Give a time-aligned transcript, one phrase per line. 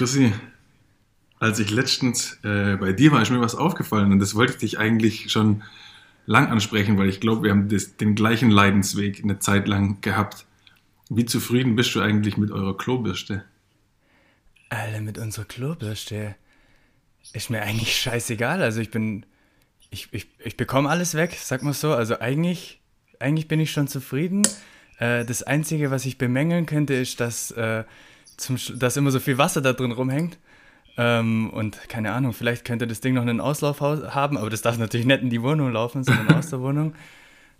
[0.00, 0.32] Chrissy,
[1.40, 4.58] als ich letztens äh, bei dir war, ist mir was aufgefallen und das wollte ich
[4.58, 5.62] dich eigentlich schon
[6.24, 10.46] lang ansprechen, weil ich glaube, wir haben das, den gleichen Leidensweg eine Zeit lang gehabt.
[11.10, 13.44] Wie zufrieden bist du eigentlich mit eurer Klobürste?
[14.70, 16.34] Alter, mit unserer Klobürste
[17.34, 18.62] ist mir eigentlich scheißegal.
[18.62, 19.26] Also ich bin,
[19.90, 21.92] ich, ich, ich bekomme alles weg, sag mal so.
[21.92, 22.80] Also eigentlich,
[23.18, 24.48] eigentlich bin ich schon zufrieden.
[24.98, 27.84] Äh, das Einzige, was ich bemängeln könnte, ist, dass, äh,
[28.40, 30.38] zum, dass immer so viel Wasser da drin rumhängt.
[30.96, 34.76] Ähm, und keine Ahnung, vielleicht könnte das Ding noch einen Auslauf haben, aber das darf
[34.76, 36.94] natürlich nicht in die Wohnung laufen, sondern aus der Wohnung.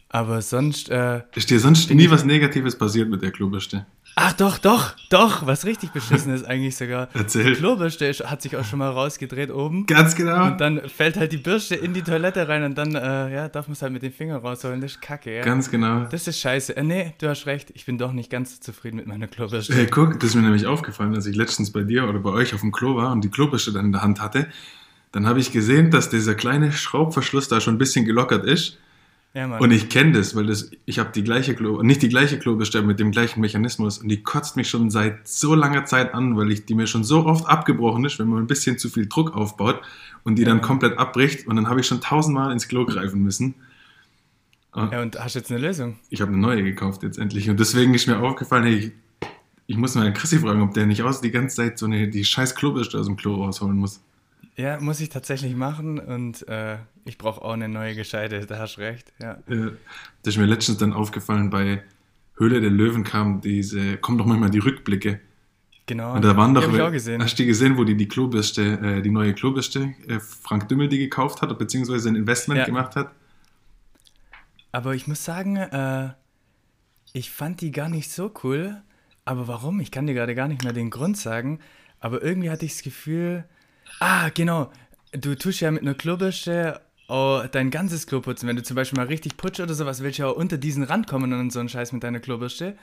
[0.09, 0.91] Aber sonst.
[0.91, 3.87] Äh, ist dir sonst nie was Negatives passiert mit der Klobürste?
[4.16, 7.09] Ach doch, doch, doch, was richtig beschissen ist eigentlich sogar.
[7.14, 7.45] Erzähl.
[7.45, 9.86] Die Klobürste hat sich auch schon mal rausgedreht oben.
[9.86, 10.46] Ganz genau.
[10.46, 13.69] Und dann fällt halt die Bürste in die Toilette rein und dann äh, ja, darf
[13.69, 14.80] man es halt mit den Fingern rausholen.
[14.80, 15.42] Das ist kacke, ja.
[15.42, 16.05] Ganz genau.
[16.10, 16.77] Das ist scheiße.
[16.77, 17.70] Äh, nee, du hast recht.
[17.74, 19.74] Ich bin doch nicht ganz zufrieden mit meiner Klobürste.
[19.74, 22.52] Hey, guck, das ist mir nämlich aufgefallen, als ich letztens bei dir oder bei euch
[22.55, 24.48] auf dem Klo war und die Klobürste dann in der Hand hatte.
[25.12, 28.78] Dann habe ich gesehen, dass dieser kleine Schraubverschluss da schon ein bisschen gelockert ist.
[29.33, 29.59] Ja.
[29.59, 32.83] Und ich kenne das, weil das, ich habe die gleiche Klo, nicht die gleiche Klobürste
[32.83, 36.50] mit dem gleichen Mechanismus und die kotzt mich schon seit so langer Zeit an, weil
[36.50, 39.36] ich die mir schon so oft abgebrochen ist, wenn man ein bisschen zu viel Druck
[39.36, 39.81] aufbaut
[40.25, 40.48] und die Ja.
[40.48, 43.55] dann komplett abbricht und dann habe ich schon tausendmal ins Klo greifen müssen.
[44.75, 45.98] ja, und hast jetzt eine Lösung?
[46.08, 48.92] Ich habe eine neue gekauft jetzt endlich und deswegen ist mir aufgefallen, hey, ich,
[49.69, 52.25] ich muss mal Chrissy fragen, ob der nicht aus die ganze Zeit so eine die
[52.25, 54.01] scheiß Klobürste aus dem Klo rausholen muss.
[54.56, 58.77] Ja, muss ich tatsächlich machen und äh, ich brauche auch eine neue gescheite, da hast
[58.77, 59.12] du recht.
[59.20, 59.34] Ja.
[59.48, 59.73] Äh,
[60.23, 61.83] Das ist mir letztens dann aufgefallen, bei
[62.37, 65.20] Höhle der Löwen kam diese, kommen doch manchmal die Rückblicke.
[65.87, 66.15] Genau.
[66.15, 67.23] Und da waren doch, ich auch gesehen.
[67.23, 70.89] hast du die gesehen, wo die die Klobürste, äh, die neue Klobürste, äh, Frank Dümmel
[70.89, 72.64] die gekauft hat, beziehungsweise ein Investment Ja.
[72.67, 73.12] gemacht hat?
[74.73, 76.11] Aber ich muss sagen, äh,
[77.12, 78.83] ich fand die gar nicht so cool.
[79.25, 79.81] Aber warum?
[79.81, 81.59] Ich kann dir gerade gar nicht mehr den Grund sagen.
[81.98, 83.45] Aber irgendwie hatte ich das Gefühl,
[84.01, 84.70] ah, genau,
[85.12, 88.48] du tust ja mit einer Klobürste auch dein ganzes Klo putzen.
[88.48, 90.85] Wenn du zum Beispiel mal richtig putzt oder sowas, willst du ja auch unter diesen
[90.85, 92.77] Rand kommen und so einen Scheiß mit deiner Klobürste.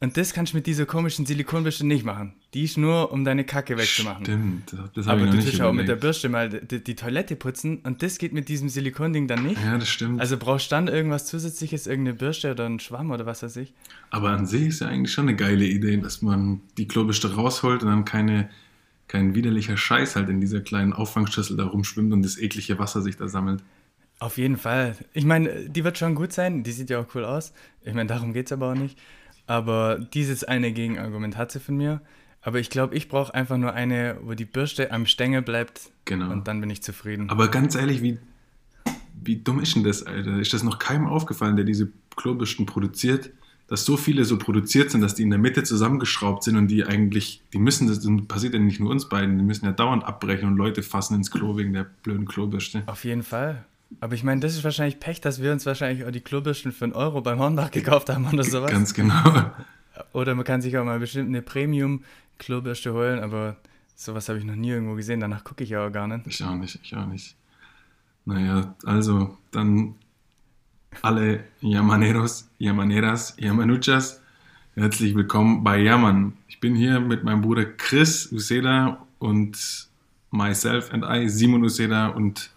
[0.00, 2.34] Und das kannst du mit dieser komischen Silikonbürste nicht machen.
[2.52, 4.24] Die ist nur, um deine Kacke wegzumachen.
[4.24, 5.96] Stimmt, das habe Aber ich noch du tust ja auch mit der.
[5.96, 9.62] Bürste mal die, die Toilette putzen und das geht mit diesem Silikonding dann nicht.
[9.64, 10.20] Ja, das stimmt.
[10.20, 13.72] Also brauchst du dann irgendwas zusätzliches, irgendeine Bürste oder einen Schwamm oder was weiß ich.
[14.10, 17.82] Aber an sich ist ja eigentlich schon eine geile Idee, dass man die Klobürste rausholt
[17.82, 18.50] und dann keine,
[19.14, 23.16] kein widerlicher Scheiß halt in dieser kleinen Auffangschüssel da rumschwimmt und das eklige Wasser sich
[23.16, 23.62] da sammelt.
[24.18, 24.96] Auf jeden Fall.
[25.12, 27.52] Ich meine, die wird schon gut sein, die sieht ja auch cool aus.
[27.82, 28.98] Ich meine, darum geht es aber auch nicht.
[29.46, 32.00] Aber dieses eine Gegenargument hat sie von mir.
[32.42, 36.32] Aber ich glaube, ich brauche einfach nur eine, wo die Bürste am Stängel bleibt Genau.
[36.32, 37.30] und dann bin ich zufrieden.
[37.30, 38.18] Aber ganz ehrlich, wie,
[39.22, 40.38] wie dumm ist denn das, Alter?
[40.40, 43.30] Ist das noch keinem aufgefallen, der diese Klobürsten produziert?
[43.66, 46.84] Dass so viele so produziert sind, dass die in der Mitte zusammengeschraubt sind und die
[46.84, 50.48] eigentlich, die müssen, das passiert ja nicht nur uns beiden, die müssen ja dauernd abbrechen
[50.48, 52.82] und Leute fassen ins Klo wegen der blöden Klobürste.
[52.86, 53.64] Auf jeden Fall.
[54.00, 56.84] Aber ich meine, das ist wahrscheinlich Pech, dass wir uns wahrscheinlich auch die Klobürsten für
[56.84, 58.70] einen Euro beim Hornbach gekauft haben oder sowas.
[58.70, 59.52] Ganz genau.
[60.12, 63.56] Oder man kann sich auch mal bestimmt eine Premium-Klobürste holen, aber
[63.94, 65.20] sowas habe ich noch nie irgendwo gesehen.
[65.20, 66.26] Danach gucke ich ja auch gar nicht.
[66.26, 67.36] Ich auch nicht, ich auch nicht.
[68.24, 69.94] Naja, also dann
[71.02, 74.20] alle Yamaneros, Yamaneras, Yamanuchas,
[74.74, 76.34] herzlich willkommen bei Yaman.
[76.48, 79.88] Ich bin hier mit meinem Bruder Chris Useda und
[80.30, 82.50] myself and I, Simon Useda und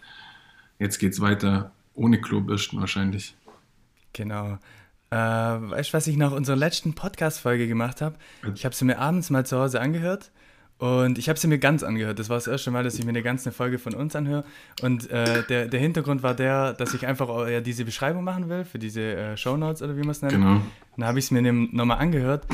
[0.80, 3.36] jetzt geht's weiter ohne Klobürsten wahrscheinlich.
[4.14, 4.58] Genau.
[5.10, 8.18] Äh, weißt du, was ich nach unserer letzten Podcast-Folge gemacht habe?
[8.56, 10.32] Ich habe sie mir abends mal zu Hause angehört
[10.80, 12.20] und ich habe sie mir ganz angehört.
[12.20, 14.44] Das war das erste Mal, dass ich mir eine ganze Folge von uns anhöre.
[14.82, 18.64] Und äh, der, der Hintergrund war der, dass ich einfach ja, diese Beschreibung machen will
[18.64, 20.34] für diese äh, Shownotes oder wie man es nennt.
[20.34, 20.62] Genau.
[20.96, 22.46] Dann habe ich es mir nochmal angehört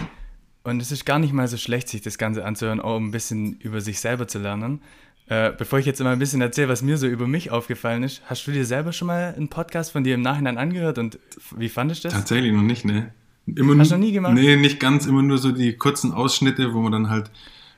[0.63, 3.11] und es ist gar nicht mal so schlecht, sich das Ganze anzuhören, auch um ein
[3.11, 4.81] bisschen über sich selber zu lernen.
[5.27, 8.21] Äh, bevor ich jetzt mal ein bisschen erzähle, was mir so über mich aufgefallen ist,
[8.25, 11.19] hast du dir selber schon mal einen Podcast von dir im Nachhinein angehört und
[11.57, 12.17] wie fandest du das?
[12.17, 13.11] Tatsächlich noch nicht, ne?
[13.45, 14.33] Immer Hast du noch nie gemacht?
[14.33, 17.29] Nee, nicht ganz, immer nur so die kurzen Ausschnitte, wo man dann halt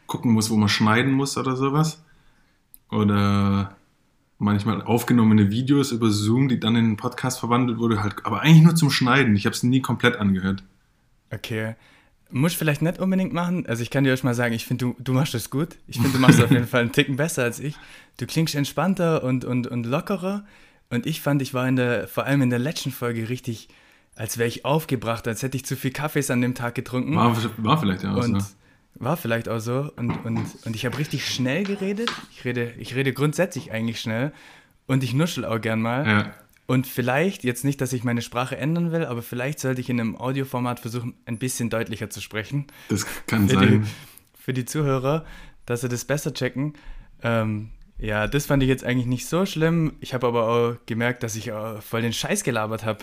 [0.07, 2.03] gucken muss, wo man schneiden muss oder sowas.
[2.91, 3.75] Oder
[4.37, 8.63] manchmal aufgenommene Videos über Zoom, die dann in einen Podcast verwandelt wurde, halt, aber eigentlich
[8.63, 9.35] nur zum Schneiden.
[9.35, 10.63] Ich habe es nie komplett angehört.
[11.31, 11.75] Okay.
[12.31, 13.65] Muss ich vielleicht nicht unbedingt machen.
[13.67, 15.77] Also ich kann dir euch mal sagen, ich finde, du, du machst das gut.
[15.87, 17.75] Ich finde, du machst auf jeden Fall einen Ticken besser als ich.
[18.17, 20.43] Du klingst entspannter und, und, und lockerer.
[20.89, 23.69] Und ich fand, ich war in der, vor allem in der letzten Folge richtig,
[24.15, 27.15] als wäre ich aufgebracht, als hätte ich zu viel Kaffees an dem Tag getrunken.
[27.15, 28.47] War, war vielleicht ja auch und so.
[28.95, 29.91] War vielleicht auch so.
[29.95, 32.11] Und, und, und ich habe richtig schnell geredet.
[32.31, 34.31] Ich rede, ich rede grundsätzlich eigentlich schnell.
[34.87, 36.07] Und ich nuschel auch gern mal.
[36.07, 36.33] Ja,
[36.67, 39.99] Und vielleicht, jetzt nicht, dass ich meine Sprache ändern will, aber vielleicht sollte ich in
[39.99, 42.67] einem Audioformat versuchen, ein bisschen deutlicher zu sprechen.
[42.89, 43.87] das kann Für die, sein.
[44.39, 45.25] für die Zuhörer.
[45.65, 46.73] dass sie das besser checken.
[47.23, 49.93] Ähm, ja, das fand ich jetzt eigentlich nicht so schlimm.
[50.01, 52.99] Ich habe aber auch gemerkt, dass ich auch voll den Scheiß gelabert habe.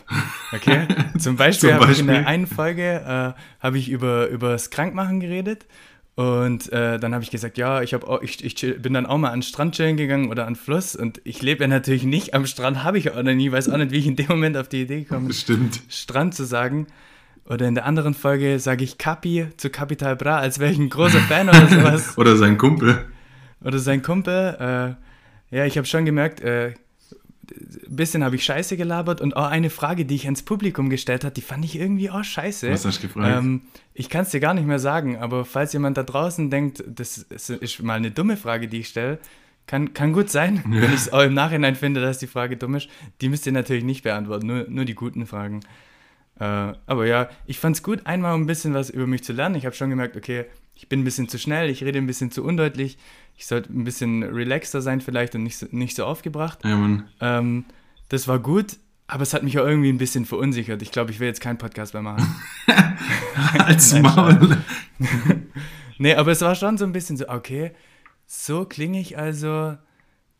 [0.52, 0.86] Okay?
[1.18, 2.28] Zum Beispiel, Zum habe ich in der Beispiel?
[2.28, 5.66] einen Folge äh, habe ich über, über das Krankmachen geredet.
[6.14, 9.16] Und äh, dann habe ich gesagt, ja, ich, hab auch, ich, ich bin dann auch
[9.16, 10.94] mal an den Strand chillen gegangen oder an den Fluss.
[10.94, 13.78] Und ich lebe ja natürlich nicht am Strand, habe ich auch noch nie, weiß auch
[13.78, 15.70] nicht, wie ich in dem Moment auf die Idee gekommen bin.
[15.88, 16.86] Strand zu sagen.
[17.46, 20.90] Oder in der anderen Folge sage ich Capi zu Capital Bra, als wäre ich ein
[20.90, 22.16] großer Fan oder sowas.
[22.18, 23.06] Oder sein Kumpel.
[23.64, 24.96] Oder sein Kumpel.
[25.50, 26.74] Äh, ja, ich habe schon gemerkt, äh,
[27.50, 31.24] ein bisschen habe ich Scheiße gelabert und auch eine Frage, die ich ans Publikum gestellt
[31.24, 32.70] habe, die fand ich irgendwie auch scheiße.
[32.70, 33.38] Was hast du gefragt?
[33.38, 33.62] Ähm,
[33.94, 37.18] ich kann es dir gar nicht mehr sagen, aber falls jemand da draußen denkt, das
[37.18, 39.18] ist mal eine dumme Frage, die ich stelle,
[39.66, 42.74] kann, kann gut sein, wenn ich es auch im Nachhinein finde, dass die Frage dumm
[42.74, 42.88] ist.
[43.20, 45.60] Die müsst ihr natürlich nicht beantworten, nur, nur die guten Fragen.
[46.40, 46.44] Äh,
[46.86, 49.54] aber ja, ich fand es gut, einmal ein bisschen was über mich zu lernen.
[49.54, 52.30] Ich habe schon gemerkt, okay, ich bin ein bisschen zu schnell, ich rede ein bisschen
[52.30, 52.98] zu undeutlich.
[53.36, 56.60] Ich sollte ein bisschen relaxter sein vielleicht und nicht so, nicht so aufgebracht.
[56.64, 57.08] Ja, Mann.
[57.20, 57.64] Ähm,
[58.08, 58.76] das war gut,
[59.06, 60.82] aber es hat mich auch irgendwie ein bisschen verunsichert.
[60.82, 62.26] Ich glaube, ich will jetzt keinen Podcast mehr machen.
[63.58, 64.58] Als Maul.
[65.98, 67.72] nee, aber es war schon so ein bisschen so, okay,
[68.26, 69.76] so klinge ich also.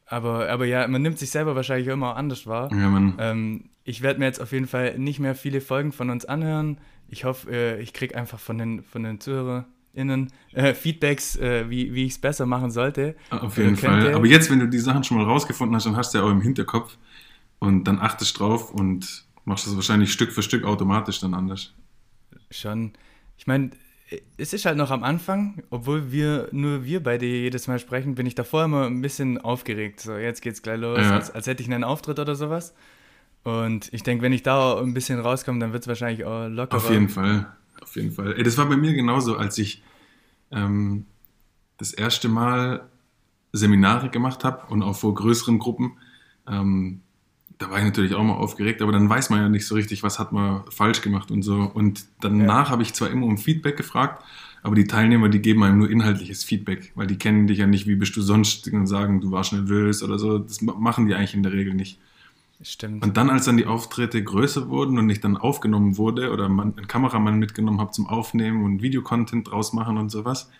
[0.06, 2.70] Aber, aber ja, man nimmt sich selber wahrscheinlich auch immer anders wahr.
[2.72, 3.14] Ja, Mann.
[3.18, 6.78] Ähm, ich werde mir jetzt auf jeden Fall nicht mehr viele Folgen von uns anhören.
[7.08, 9.20] Ich hoffe, äh, ich kriege einfach von den, von den
[9.92, 13.14] ZuhörerInnen äh, Feedbacks, äh, wie, wie ich es besser machen sollte.
[13.30, 13.76] Auf Oder jeden.
[13.76, 14.14] Fall.
[14.14, 16.30] Aber jetzt, wenn du die Sachen schon mal rausgefunden hast, dann hast du ja auch
[16.30, 16.96] im Hinterkopf
[17.58, 21.72] und dann achtest drauf und machst das wahrscheinlich Stück für Stück automatisch dann anders.
[22.50, 22.92] Schon.
[23.36, 23.70] Ich meine,
[24.36, 28.26] es ist halt noch am Anfang, obwohl wir nur wir beide jedes Mal sprechen, bin
[28.26, 30.00] ich davor immer ein bisschen aufgeregt.
[30.00, 31.14] So, jetzt geht's gleich los, Ja.
[31.14, 32.74] als, als hätte ich einen Auftritt oder sowas.
[33.44, 36.76] Und ich denke, wenn ich da ein bisschen rauskomme, dann wird es wahrscheinlich auch lockerer.
[36.76, 37.46] Auf jeden Fall.
[37.82, 38.34] Auf jeden Fall.
[38.36, 39.82] Ey, das war bei mir genauso, als ich
[40.52, 41.06] ähm,
[41.78, 42.88] das erste Mal
[43.52, 45.94] Seminare gemacht habe und auch vor größeren Gruppen.
[46.48, 47.02] Ähm,
[47.58, 50.02] da war ich natürlich auch mal aufgeregt, aber dann weiß man ja nicht so richtig,
[50.02, 51.56] was hat man falsch gemacht und so.
[51.74, 54.24] Und danach habe ich zwar immer um Feedback gefragt,
[54.62, 57.86] aber die Teilnehmer, die geben einem nur inhaltliches Feedback, weil die kennen dich ja nicht,
[57.88, 60.38] wie bist du sonst und sagen, du warst nervös oder so.
[60.38, 61.98] Das ma- machen die eigentlich in der Regel nicht.
[62.62, 63.02] Stimmt.
[63.02, 66.76] Und dann, als dann die Auftritte größer wurden und ich dann aufgenommen wurde oder man,
[66.76, 70.50] einen Kameramann mitgenommen habe zum Aufnehmen und Videocontent draus machen und sowas,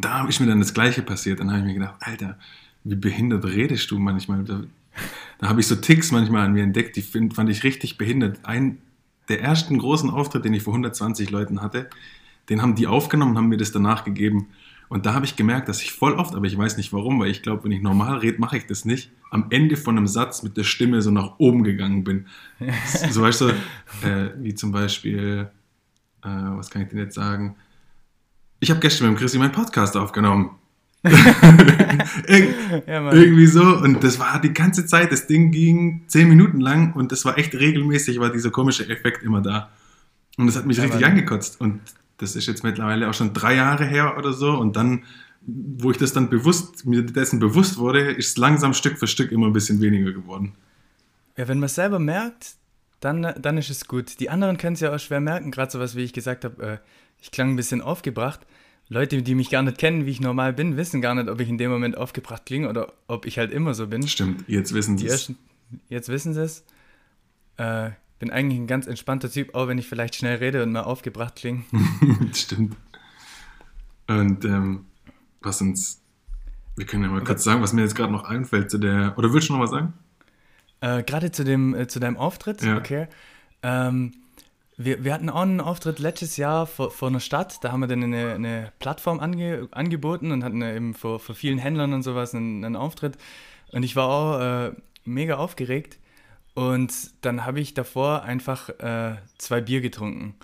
[0.00, 1.40] da habe ich mir dann das Gleiche passiert.
[1.40, 2.38] Dann habe ich mir gedacht, Alter,
[2.84, 4.44] wie behindert redest du manchmal?
[4.44, 4.62] Da,
[5.38, 8.44] da habe ich so Ticks manchmal an mir entdeckt, die find, fand ich richtig behindert.
[8.44, 8.78] Ein
[9.28, 11.88] der ersten großen Auftritt, den ich vor 120 Leuten hatte,
[12.48, 14.48] den haben die aufgenommen und haben mir das danach gegeben.
[14.92, 17.30] Und da habe ich gemerkt, dass ich voll oft, aber ich weiß nicht warum, weil
[17.30, 20.42] ich glaube, wenn ich normal rede, mache ich das nicht, am Ende von einem Satz
[20.42, 22.26] mit der Stimme so nach oben gegangen bin.
[23.10, 23.48] so weißt du,
[24.06, 25.48] äh, wie zum Beispiel,
[26.22, 27.56] äh, was kann ich denn jetzt sagen?
[28.60, 30.56] Ich habe gestern mit dem Christi meinen Podcast aufgenommen.
[31.04, 32.48] Ir
[32.86, 33.62] Ja, irgendwie so.
[33.62, 37.38] Und das war die ganze Zeit, das Ding ging zehn Minuten lang und das war
[37.38, 39.70] echt regelmäßig, war dieser komische Effekt immer da.
[40.36, 41.12] Und das hat mich Ja, richtig Mann.
[41.12, 41.62] angekotzt.
[41.62, 41.80] Und
[42.18, 44.52] das ist jetzt mittlerweile auch schon drei Jahre her oder so.
[44.52, 45.04] Und dann,
[45.42, 49.32] wo ich das dann bewusst, mir dessen bewusst wurde, ist es langsam Stück für Stück
[49.32, 50.54] immer ein bisschen weniger geworden.
[51.36, 52.54] Ja, wenn man es selber merkt,
[53.00, 54.20] dann, dann ist es gut.
[54.20, 56.78] Die anderen können es ja auch schwer merken, gerade sowas, wie ich gesagt habe, äh,
[57.20, 58.40] ich klang ein bisschen aufgebracht.
[58.88, 61.48] Leute, die mich gar nicht kennen, wie ich normal bin, wissen gar nicht, ob ich
[61.48, 64.06] in dem Moment aufgebracht klinge oder ob ich halt immer so bin.
[64.06, 65.32] Stimmt, jetzt wissen sie es.
[65.88, 66.64] jetzt wissen sie es.
[67.56, 67.90] Äh,
[68.22, 71.34] bin eigentlich ein ganz entspannter Typ, auch wenn ich vielleicht schnell rede und mal aufgebracht
[71.34, 71.64] klinge.
[72.32, 72.76] Stimmt.
[74.06, 74.84] Und ähm,
[75.40, 76.00] was uns,
[76.76, 79.32] wir können ja mal kurz sagen, was mir jetzt gerade noch einfällt zu der, oder
[79.32, 79.94] willst du noch was sagen?
[80.82, 82.76] Äh, Gerade zu, dem, äh, zu deinem Auftritt, Ja.
[82.76, 83.08] okay.
[83.64, 84.12] Ähm,
[84.76, 87.64] wir, wir hatten auch einen Auftritt letztes Jahr vor, vor einer Stadt.
[87.64, 91.58] Da haben wir dann eine, eine Plattform ange, angeboten und hatten eben vor, vor vielen
[91.58, 93.18] Händlern und sowas einen, einen Auftritt.
[93.72, 94.72] Und ich war auch äh,
[95.04, 95.98] mega aufgeregt.
[96.54, 96.92] Und
[97.22, 100.34] dann habe ich davor einfach äh, zwei Bier getrunken.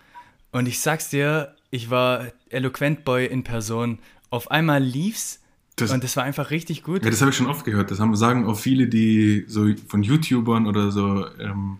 [0.53, 3.99] Und ich sag's dir, ich war Eloquent Boy in Person.
[4.31, 5.43] Auf einmal lief's
[5.77, 7.05] Das- und das war einfach richtig gut.
[7.05, 7.91] Ja, das habe ich schon oft gehört.
[7.91, 11.79] Das haben, sagen auch viele, die so von YouTubern oder so ähm,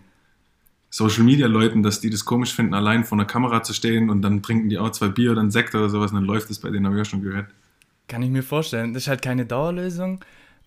[0.91, 4.21] Social Media Leuten, dass die das komisch finden, allein vor einer Kamera zu stehen und
[4.21, 6.59] dann trinken die auch zwei Bier oder einen Sekt oder sowas und dann läuft das
[6.59, 7.47] bei denen, habe ich auch schon gehört.
[8.07, 8.93] Kann ich mir vorstellen.
[8.93, 10.23] Das ist halt keine Dauerlösung.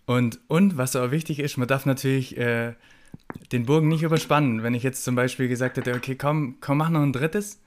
[0.07, 2.75] Und, und was auch wichtig ist, man darf natürlich äh,
[3.53, 4.63] den Bogen nicht überspannen.
[4.63, 7.61] Wenn ich jetzt zum Beispiel gesagt hätte, okay, komm, komm, mach noch ein drittes.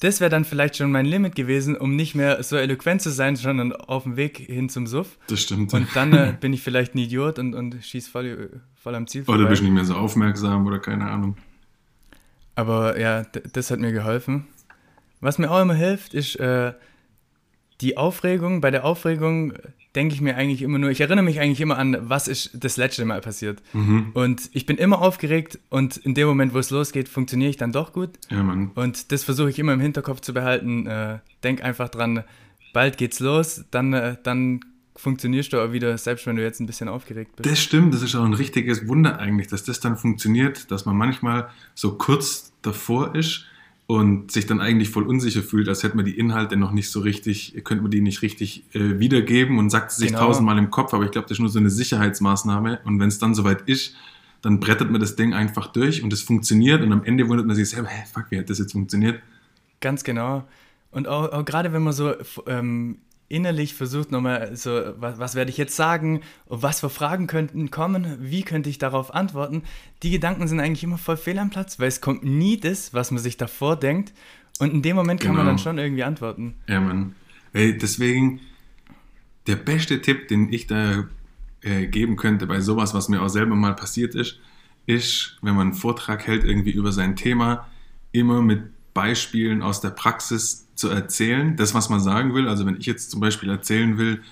[0.00, 3.36] Das wäre dann vielleicht schon mein Limit gewesen, um nicht mehr so eloquent zu sein,
[3.36, 5.18] sondern auf dem Weg hin zum Suff.
[5.26, 5.74] Das stimmt.
[5.74, 9.24] Und dann äh, bin ich vielleicht ein Idiot und, und schieß voll, voll am Ziel
[9.26, 11.36] oder bist du nicht mehr so aufmerksam oder keine Ahnung.
[12.54, 14.46] Aber ja, das hat mir geholfen.
[15.20, 16.72] Was mir auch immer hilft, ist, äh,
[17.80, 19.54] die Aufregung, bei der Aufregung
[19.94, 22.76] denke ich mir eigentlich immer nur, ich erinnere mich eigentlich immer an, was ist das
[22.76, 23.62] letzte Mal passiert.
[23.72, 24.10] Mhm.
[24.14, 27.72] Und ich bin immer aufgeregt und in dem Moment, wo es losgeht, funktioniere ich dann
[27.72, 28.10] doch gut.
[28.28, 28.70] Ja, Mann.
[28.74, 30.86] Und das versuche ich immer im Hinterkopf zu behalten.
[30.86, 32.22] Äh, denk einfach dran,
[32.72, 34.60] bald geht's los, dann, äh, dann
[34.94, 37.50] funktionierst du auch wieder, selbst wenn du jetzt ein bisschen aufgeregt bist.
[37.50, 40.96] Das stimmt, das ist auch ein richtiges Wunder eigentlich, dass das dann funktioniert, dass man
[40.96, 43.46] manchmal so kurz davor ist
[43.90, 47.00] und sich dann eigentlich voll unsicher fühlt, als hätte man die Inhalte noch nicht so
[47.00, 50.26] richtig, könnte man die nicht richtig äh, wiedergeben und sagt es sich Genau.
[50.26, 53.18] tausendmal im Kopf, aber ich glaube, das ist nur so eine Sicherheitsmaßnahme und wenn es
[53.18, 53.96] dann soweit ist,
[54.42, 57.56] dann brettert man das Ding einfach durch und es funktioniert und am Ende wundert man
[57.56, 59.20] sich selber, hey, fuck, wie hat das jetzt funktioniert?
[59.80, 60.46] Ganz genau.
[60.92, 62.14] Und auch, auch gerade wenn man so
[62.46, 62.98] ähm,
[63.30, 68.18] innerlich versucht, nochmal so, was, was werde ich jetzt sagen, was für Fragen könnten kommen,
[68.20, 69.62] wie könnte ich darauf antworten,
[70.02, 73.10] die Gedanken sind eigentlich immer voll fehl am Platz, weil es kommt nie das, was
[73.12, 74.12] man sich davor denkt.
[74.58, 75.50] Und in dem Moment kann man Genau.
[75.52, 76.54] dann schon irgendwie antworten.
[76.68, 77.14] Ja, Mann.
[77.52, 78.40] Ey, deswegen,
[79.46, 81.04] der beste Tipp, den ich da
[81.62, 84.38] äh, geben könnte bei sowas, was mir auch selber mal passiert ist,
[84.86, 87.68] ist, wenn man einen Vortrag hält irgendwie über sein Thema,
[88.12, 92.48] immer mit Beispielen aus der Praxis zu erzählen, das, was man sagen will.
[92.48, 94.22] Also wenn ich jetzt zum Beispiel erzählen will,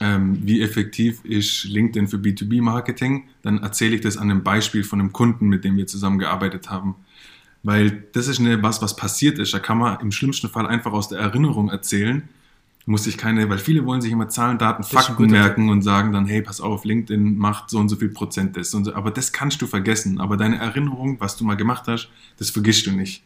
[0.00, 5.00] ähm, wie effektiv ist LinkedIn für B2B-Marketing, dann erzähle ich das an einem Beispiel von
[5.00, 6.96] einem Kunden, mit dem wir zusammengearbeitet haben.
[7.62, 9.54] Weil das ist eine, was, was passiert ist.
[9.54, 12.28] Da kann man im schlimmsten Fall einfach aus der Erinnerung erzählen.
[12.84, 16.26] Muss ich keine, weil viele wollen sich immer Zahlen, Daten, Fakten merken und sagen dann,
[16.26, 18.74] hey, pass auf, LinkedIn macht so und so viel Prozent das.
[18.74, 18.94] Und so.
[18.94, 20.20] Aber das kannst du vergessen.
[20.20, 23.22] Aber deine Erinnerung, was du mal gemacht hast, das vergisst du nicht.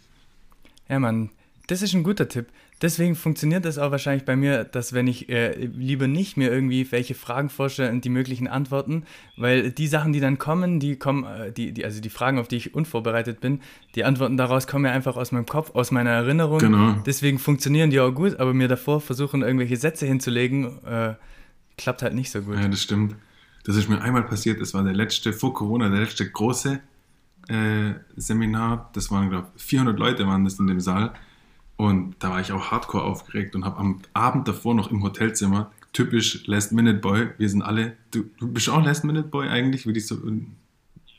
[0.88, 1.30] Ja, Mann,
[1.66, 2.46] das ist ein guter Tipp.
[2.82, 6.92] Deswegen funktioniert das auch wahrscheinlich bei mir, dass wenn ich äh, lieber nicht mir irgendwie
[6.92, 9.04] welche Fragen vorstelle und die möglichen Antworten,
[9.38, 12.48] weil die Sachen, die dann kommen, die kommen, äh, die, die, also die Fragen, auf
[12.48, 13.60] die ich unvorbereitet bin,
[13.94, 16.58] die Antworten daraus kommen ja einfach aus meinem Kopf, aus meiner Erinnerung.
[16.58, 16.96] Genau.
[17.06, 21.14] Deswegen funktionieren die auch gut, aber mir davor versuchen, irgendwelche Sätze hinzulegen, äh,
[21.78, 22.56] klappt halt nicht so gut.
[22.56, 23.16] Ja, das stimmt.
[23.64, 24.60] Das ist mir einmal passiert.
[24.60, 26.80] Das war der letzte, vor Corona, der letzte große
[27.48, 28.90] äh, Seminar.
[28.94, 31.12] Das waren, glaube ich, 400 Leute waren das in dem Saal.
[31.76, 35.70] Und da war ich auch hardcore aufgeregt und habe am Abend davor noch im Hotelzimmer,
[35.92, 40.16] typisch Last-Minute-Boy, wir sind alle, du, du bist auch Last-Minute-Boy eigentlich, würde ich so,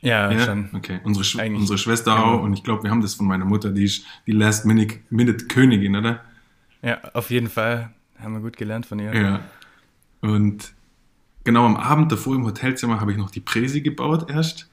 [0.00, 0.68] Ja, ja, schon.
[0.72, 1.60] okay, unsere, Sch Eigentlich.
[1.60, 2.24] unsere Schwester Ja.
[2.24, 6.22] auch und ich glaube, wir haben das von meiner Mutter, die ist die Last-Minute-Königin, oder?
[6.82, 7.90] Ja, auf jeden Fall.
[8.20, 9.14] Haben wir gut gelernt von ihr.
[9.14, 9.40] Ja.
[10.20, 10.72] Und
[11.44, 14.68] genau am Abend davor im Hotelzimmer habe ich noch die Präsi gebaut erst.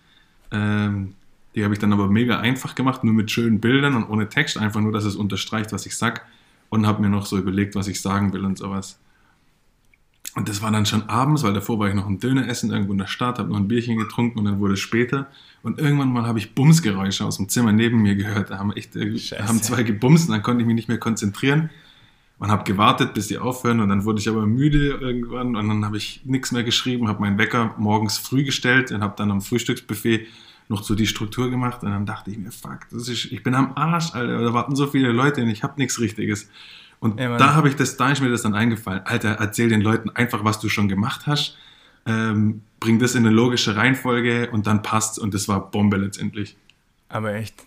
[0.51, 1.13] Ähm,
[1.55, 4.57] die habe ich dann aber mega einfach gemacht, nur mit schönen Bildern und ohne Text,
[4.57, 6.25] einfach nur, dass es unterstreicht, was ich sag.
[6.69, 8.99] Und habe mir noch so überlegt, was ich sagen will und sowas.
[10.35, 12.91] Und das war dann schon abends, weil davor war ich noch ein Döner essen irgendwo
[12.91, 15.27] in der Stadt, habe noch ein Bierchen getrunken und dann wurde es später.
[15.63, 18.49] Und irgendwann mal habe ich Bumsgeräusche aus dem Zimmer neben mir gehört.
[18.49, 21.69] Da haben echt äh, haben zwei gebumst und dann konnte ich mich nicht mehr konzentrieren
[22.39, 25.85] und habe gewartet, bis sie aufhören und dann wurde ich aber müde irgendwann und dann
[25.85, 29.41] habe ich nichts mehr geschrieben, habe meinen Wecker morgens früh gestellt und habe dann am
[29.41, 30.27] Frühstücksbuffet
[30.67, 33.55] noch so die Struktur gemacht und dann dachte ich mir, fuck, das ist, ich bin
[33.55, 36.49] am Arsch, Alter, da warten so viele Leute und ich habe nichts Richtiges.
[36.99, 37.37] Und Mann.
[37.37, 40.43] da habe ich das, da ist mir das dann eingefallen, Alter, erzähl den Leuten einfach,
[40.43, 41.57] was du schon gemacht hast,
[42.05, 46.55] ähm, bring das in eine logische Reihenfolge und dann passt's und das war Bombe letztendlich.
[47.09, 47.65] Aber echt.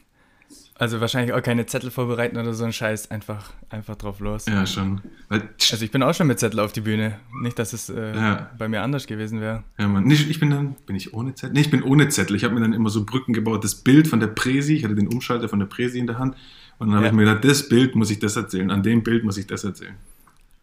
[0.81, 4.47] Also wahrscheinlich auch keine Zettel vorbereiten oder so ein Scheiß, einfach, einfach drauf los.
[4.47, 5.01] Ja, schon.
[5.29, 7.19] Also ich bin auch schon mit Zettel auf die Bühne.
[7.43, 8.51] Nicht, dass es äh, Ja.
[8.57, 9.65] bei mir anders gewesen wäre.
[9.77, 10.09] Ja, Mann.
[10.09, 11.55] Ich bin dann, bin ich ohne Zettel?
[11.55, 12.37] Nee, ich bin ohne Zettel.
[12.37, 13.65] Ich habe mir dann immer so Brücken gebaut.
[13.65, 16.37] Das Bild von der Präsi, ich hatte den Umschalter von der Präsi in der Hand.
[16.79, 17.11] Und dann habe Ja.
[17.11, 18.71] ich mir gedacht, das Bild muss ich das erzählen.
[18.71, 19.97] An dem Bild muss ich das erzählen.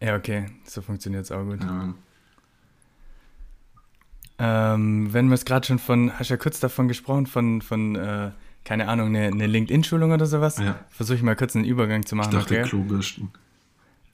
[0.00, 1.60] Ja, okay, so funktioniert es auch gut.
[1.60, 1.94] Ja, Mann.
[4.38, 8.30] Ähm, wenn wir es gerade schon von, hast ja kurz davon gesprochen, von, von äh,
[8.66, 10.58] keine Ahnung, eine, eine LinkedIn-Schulung oder sowas.
[10.58, 10.80] Ja.
[10.90, 12.68] Versuche ich mal kurz einen Übergang zu Ich machen, dachte okay?
[12.68, 13.30] Klobürsten.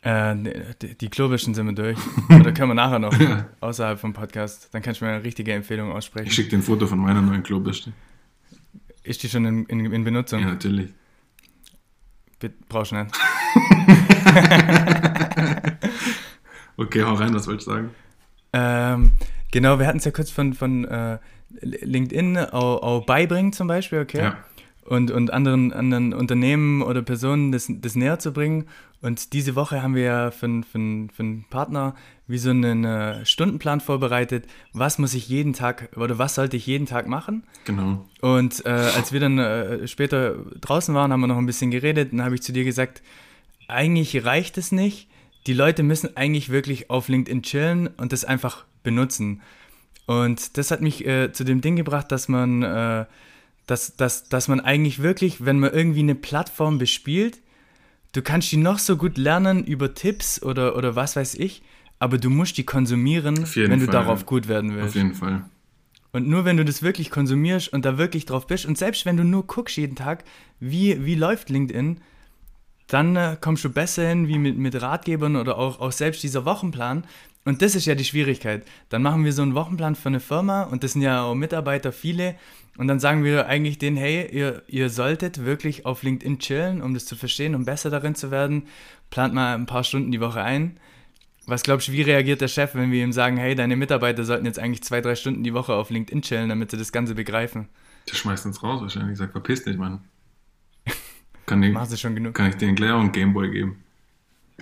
[0.02, 0.34] Äh,
[0.82, 1.98] die, die Klobischen sind wir durch.
[2.28, 3.14] Oder können wir nachher noch,
[3.60, 4.68] außerhalb vom Podcast.
[4.72, 6.30] Dann kannst du mir eine richtige Empfehlung Ich aussprechen.
[6.30, 7.92] schicke dir ein Foto von meiner neuen Klobürste.
[9.04, 10.40] Ist die schon in, in, in Benutzung?
[10.40, 10.92] Ja, natürlich.
[12.68, 13.14] Brauchst du nicht.
[16.76, 17.90] Okay, hau rein, was wolltest du sagen?
[18.52, 19.12] Ähm,
[19.52, 21.18] genau, wir hatten es ja kurz von, von äh,
[21.60, 24.18] LinkedIn auch, auch beibringen zum Beispiel, okay?
[24.18, 24.36] Ja.
[24.84, 28.66] Und, und anderen, anderen Unternehmen oder Personen das, das näher zu bringen.
[29.00, 30.78] Und diese Woche haben wir ja für, einen- für,
[31.14, 31.94] für einen Partner
[32.26, 34.46] wie so einen äh, Stundenplan vorbereitet.
[34.72, 37.44] Was muss ich jeden Tag oder was sollte ich jeden Tag machen?
[37.64, 38.04] Genau.
[38.22, 42.12] Und äh, als wir dann äh, später draußen waren, haben wir noch ein bisschen geredet.
[42.12, 43.02] Dann habe ich zu dir gesagt,
[43.68, 45.08] eigentlich reicht es nicht.
[45.46, 49.42] Die Leute müssen eigentlich wirklich auf LinkedIn chillen und das einfach benutzen.
[50.06, 53.06] Und das hat mich äh, zu dem Ding gebracht, dass man, äh,
[53.66, 57.40] dass, dass, dass man eigentlich wirklich, wenn man irgendwie eine Plattform bespielt,
[58.12, 61.62] du kannst die noch so gut lernen über Tipps oder, oder was weiß ich,
[61.98, 64.94] aber du musst die konsumieren, wenn Fall, du darauf gut werden Auf willst.
[64.96, 65.44] jeden Fall.
[66.12, 69.16] Und nur wenn du das wirklich konsumierst und da wirklich drauf bist und selbst wenn
[69.16, 70.24] du nur guckst jeden Tag,
[70.60, 72.00] wie, wie läuft LinkedIn,
[72.92, 76.44] dann äh, kommst du besser hin wie mit, mit Ratgebern oder auch, auch selbst dieser
[76.44, 77.04] Wochenplan.
[77.44, 78.64] Und das ist ja die Schwierigkeit.
[78.90, 81.90] Dann machen wir so einen Wochenplan für eine Firma und das sind ja auch Mitarbeiter
[81.90, 82.36] viele.
[82.76, 86.92] Und dann sagen wir eigentlich denen, hey, ihr, ihr solltet wirklich auf LinkedIn chillen, um
[86.92, 88.64] das zu verstehen, um besser darin zu werden.
[89.10, 90.78] Plant mal ein paar Stunden die Woche ein.
[91.46, 94.46] Was glaubst du, wie reagiert der Chef, wenn wir ihm sagen, hey, deine Mitarbeiter sollten
[94.46, 97.68] jetzt eigentlich zwei, drei Stunden die Woche auf LinkedIn chillen, damit sie das Ganze begreifen?
[98.08, 99.18] Der schmeißt uns raus wahrscheinlich.
[99.18, 100.00] Sagt, verpiss dich, Mann.
[101.46, 102.34] Kann, ich, Machen sie schon genug.
[102.34, 103.76] kann ich dir einen Claire und Gameboy geben?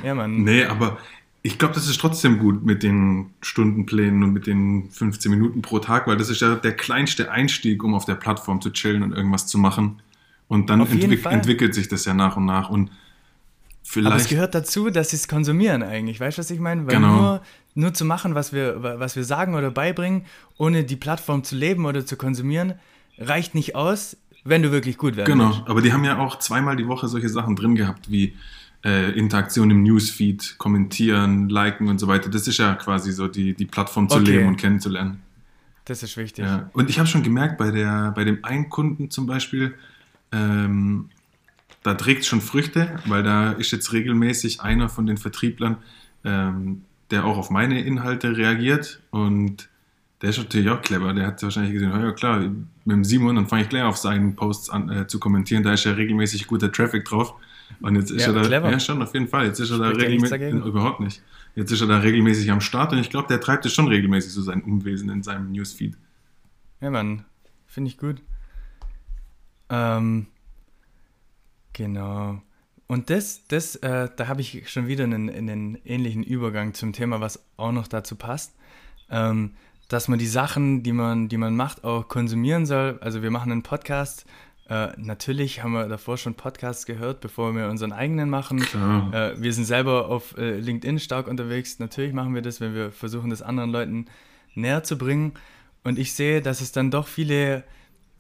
[0.03, 0.43] Ja, Mann.
[0.45, 0.99] Nee, aber
[1.43, 5.79] ich glaube, das ist trotzdem gut mit den Stundenplänen und mit den 15 Minuten pro
[5.79, 9.13] Tag, weil das ist ja der kleinste Einstieg, um auf der Plattform zu chillen und
[9.13, 10.01] irgendwas zu machen.
[10.49, 11.33] Und dann entwick Fall.
[11.33, 12.71] entwickelt sich das ja nach und nach.
[12.71, 12.95] Und Aber
[13.83, 14.29] es vielleicht.
[14.31, 16.19] gehört dazu, dass sie es konsumieren eigentlich.
[16.21, 16.87] Weißt du, was ich meine?
[16.87, 17.17] Weil Genau.
[17.17, 17.43] nur,
[17.75, 20.25] nur zu machen, was wir, was wir sagen oder beibringen,
[20.59, 22.75] ohne die Plattform zu leben oder zu konsumieren,
[23.19, 25.63] reicht nicht aus, wenn du wirklich gut werden Genau, willst.
[25.69, 28.35] aber die haben ja auch zweimal die Woche solche Sachen drin gehabt, wie
[28.85, 32.31] äh, Interaktion im Newsfeed, kommentieren, liken und so weiter.
[32.31, 34.33] Das ist ja quasi so die, die Plattform zu Okay.
[34.33, 35.21] leben und kennenzulernen.
[35.85, 36.45] Das ist wichtig.
[36.45, 36.71] Ja.
[36.73, 39.75] Und ich habe schon gemerkt, bei, der, bei dem einen Kunden zum Beispiel,
[40.33, 41.09] ähm,
[41.83, 45.79] da trägt es schon Früchte, weil da ist jetzt regelmäßig einer von den Vertrieblern,
[46.25, 49.69] ähm, der auch auf meine Inhalte reagiert und
[50.23, 51.12] der ist natürlich auch clever.
[51.12, 54.37] Der hat wahrscheinlich gesehen, ja klar, mit dem Simon, dann fange ich gleich auf seinen
[54.37, 55.62] Posts an äh, zu kommentieren.
[55.62, 57.35] Da ist ja regelmäßig guter Traffic drauf.
[57.81, 58.71] Und jetzt ist Ja, er da, clever.
[58.71, 59.47] ja schon, auf jeden Fall.
[59.47, 61.23] Jetzt ist er da Spricht nichts regelmäßig, überhaupt nicht.
[61.55, 64.33] Jetzt ist er da regelmäßig am Start und ich glaube, der treibt es schon regelmäßig
[64.33, 65.97] so sein Umwesen in seinem Newsfeed.
[66.81, 67.25] Ja, Mann.
[67.67, 68.23] Finde ich gut.
[69.69, 70.27] Ähm,
[71.73, 72.43] genau.
[72.87, 77.21] Und das, das, äh, da habe ich schon wieder einen, einen ähnlichen Übergang zum Thema,
[77.21, 78.55] was auch noch dazu passt.
[79.11, 79.53] Ähm,
[79.91, 82.99] dass man die Sachen, die man, die man macht, auch konsumieren soll.
[83.00, 84.25] Also wir machen einen Podcast.
[84.69, 88.63] Äh, natürlich haben wir davor schon Podcasts gehört, bevor wir unseren eigenen machen.
[89.13, 91.81] Äh, wir sind selber auf äh, LinkedIn stark unterwegs.
[91.81, 94.07] Natürlich machen wir das, wenn wir versuchen, das anderen Leuten
[94.55, 95.33] näher zu bringen.
[95.83, 97.65] Und ich sehe, dass es dann doch viele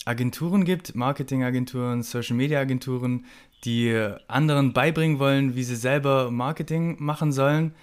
[0.06, 3.26] Agenturen gibt, Marketingagenturen, Social Media Agenturen,
[3.62, 3.94] die
[4.26, 7.74] anderen beibringen wollen, wie sie selber Marketing machen sollen.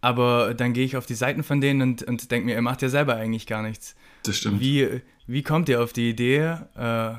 [0.00, 2.82] Aber dann gehe ich auf die Seiten von denen und, und denke mir, ihr macht
[2.82, 3.94] ja selber eigentlich gar nichts.
[4.22, 4.60] Das stimmt.
[4.60, 6.56] Wie, wie kommt ihr auf die Idee?
[6.74, 7.14] Äh,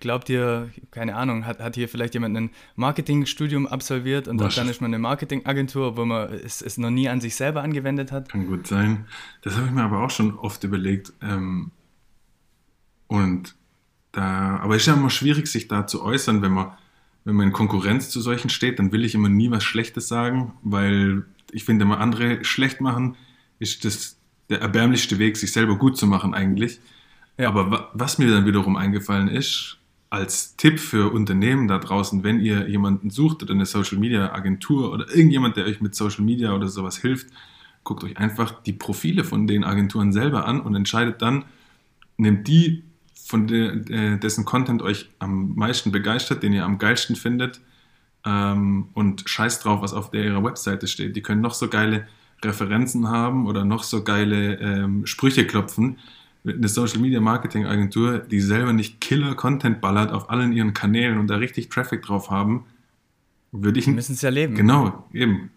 [0.00, 4.80] glaubt ihr, keine Ahnung, hat, hat hier vielleicht jemand ein Marketingstudium absolviert und dann ist
[4.80, 8.28] man eine Marketingagentur, wo man es, es noch nie an sich selber angewendet hat?
[8.28, 9.06] Kann gut sein.
[9.42, 11.12] Das habe ich mir aber auch schon oft überlegt.
[11.22, 11.70] Ähm,
[13.06, 13.54] und
[14.12, 16.72] da, aber es ist ja immer schwierig, sich da zu äußern, wenn man,
[17.24, 20.52] wenn man in Konkurrenz zu solchen steht, dann will ich immer nie was Schlechtes sagen,
[20.62, 23.16] weil ich finde, wenn man andere schlecht machen,
[23.58, 24.18] ist das
[24.50, 26.80] der erbärmlichste Weg, sich selber gut zu machen eigentlich.
[27.36, 27.48] Ja.
[27.48, 29.78] Aber wa was mir dann wiederum eingefallen ist,
[30.10, 34.90] als Tipp für Unternehmen da draußen, wenn ihr jemanden sucht oder eine Social Media Agentur
[34.90, 37.28] oder irgendjemand, der euch mit Social Media oder sowas hilft,
[37.84, 41.44] guckt euch einfach die Profile von den Agenturen selber an und entscheidet dann,
[42.16, 42.84] nehmt die,
[43.26, 47.60] von der, äh, dessen Content euch am meisten begeistert, den ihr am geilsten findet
[48.24, 51.16] ähm, und scheißt drauf, was auf der ihrer Webseite steht.
[51.16, 52.06] Die können noch so geile
[52.44, 55.98] Referenzen haben oder noch so geile ähm, Sprüche klopfen.
[56.44, 61.18] Eine Social Media Marketing Agentur, die selber nicht Killer Content ballert auf allen ihren Kanälen
[61.18, 62.64] und da richtig Traffic drauf haben,
[63.52, 64.54] würde ich Die müssen es ja leben.
[64.54, 65.50] genau eben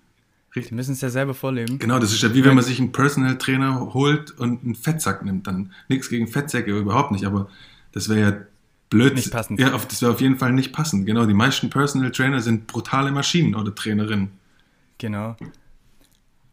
[0.55, 1.77] Die müssen es ja selber vorleben.
[1.79, 5.23] Genau, das ist ja wie wenn man sich einen Personal Trainer holt und einen Fettsack
[5.23, 5.47] nimmt.
[5.47, 7.47] Dann nichts gegen Fettsäcke, überhaupt nicht, aber
[7.91, 8.37] das wäre ja
[8.91, 9.15] blöd.
[9.15, 9.59] Nicht passend.
[9.59, 11.07] Ja, auf, das wäre auf jeden Fall nicht passend.
[11.07, 14.29] Genau, die meisten Personal Trainer sind brutale Maschinen oder Trainerinnen.
[14.99, 15.35] Genau.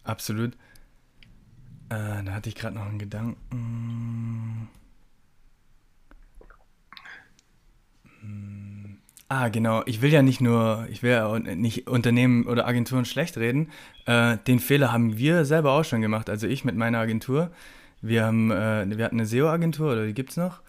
[0.05, 0.55] Absolut.
[1.91, 3.37] Äh, da hatte ich gerade noch einen Gedanken.
[3.51, 4.69] Hm.
[9.31, 9.83] Ah, genau.
[9.85, 13.71] Ich will ja nicht nur, ich will ja nicht Unternehmen oder Agenturen schlecht reden.
[14.07, 16.31] Äh, den Fehler haben wir selber auch schon gemacht.
[16.31, 17.51] Also ich mit meiner Agentur.
[18.01, 20.63] Wir, haben, äh, wir hatten eine SEO-Agentur, oder die gibt es noch.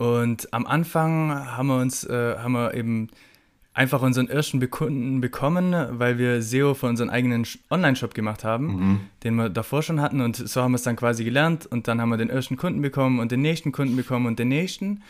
[0.00, 3.08] Und am Anfang haben wir uns, äh, haben wir eben
[3.74, 9.00] einfach unseren ersten Kunden bekommen, weil wir SEO für unseren eigenen Online-Shop gemacht haben, Mhm.
[9.24, 10.22] den wir davor schon hatten.
[10.22, 11.66] Und so haben wir es dann quasi gelernt.
[11.66, 14.48] Und dann haben wir den ersten Kunden bekommen und den nächsten Kunden bekommen und den
[14.48, 15.02] nächsten.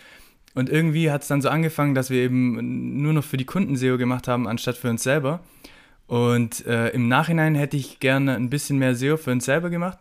[0.55, 3.77] Und irgendwie hat es dann so angefangen, dass wir eben nur noch für die Kunden
[3.77, 5.39] SEO gemacht haben, anstatt für uns selber.
[6.09, 10.01] Und äh, im Nachhinein hätte ich gerne ein bisschen mehr SEO für uns selber gemacht.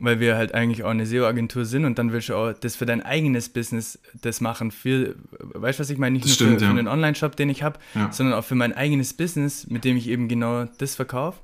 [0.00, 2.86] Weil wir halt eigentlich auch eine SEO-Agentur sind und dann willst du auch das für
[2.86, 4.70] dein eigenes Business das machen.
[4.70, 6.14] Für, weißt du, was ich meine?
[6.14, 6.72] Nicht Das nur stimmt, für, ja.
[6.72, 8.10] für einen Online-Shop, den ich habe, Ja.
[8.12, 11.38] sondern auch für mein eigenes Business, mit dem ich eben genau das verkaufe.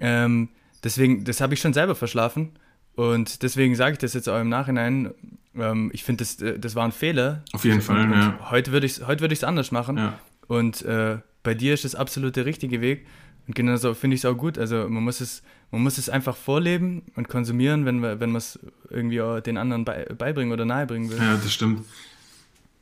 [0.00, 0.48] Ähm,
[0.84, 2.50] deswegen, das habe ich schon selber verschlafen.
[2.94, 5.14] Und deswegen sage ich das jetzt auch im Nachhinein.
[5.56, 7.44] Ähm, ich finde, das, äh, das war ein Fehler.
[7.52, 8.28] Auf jeden Fall, und, ja.
[8.40, 9.96] und Heute würde ich es heute würd ich's anders machen.
[9.96, 10.18] Ja.
[10.48, 13.06] Und äh, bei dir ist das absolut der richtige Weg.
[13.46, 14.58] Und genauso finde ich es auch gut.
[14.58, 19.20] Also man muss es, man muss es einfach vorleben und konsumieren, wenn man es irgendwie
[19.42, 21.18] den anderen bei, beibringen oder nahebringen will.
[21.18, 21.84] Ja, das stimmt.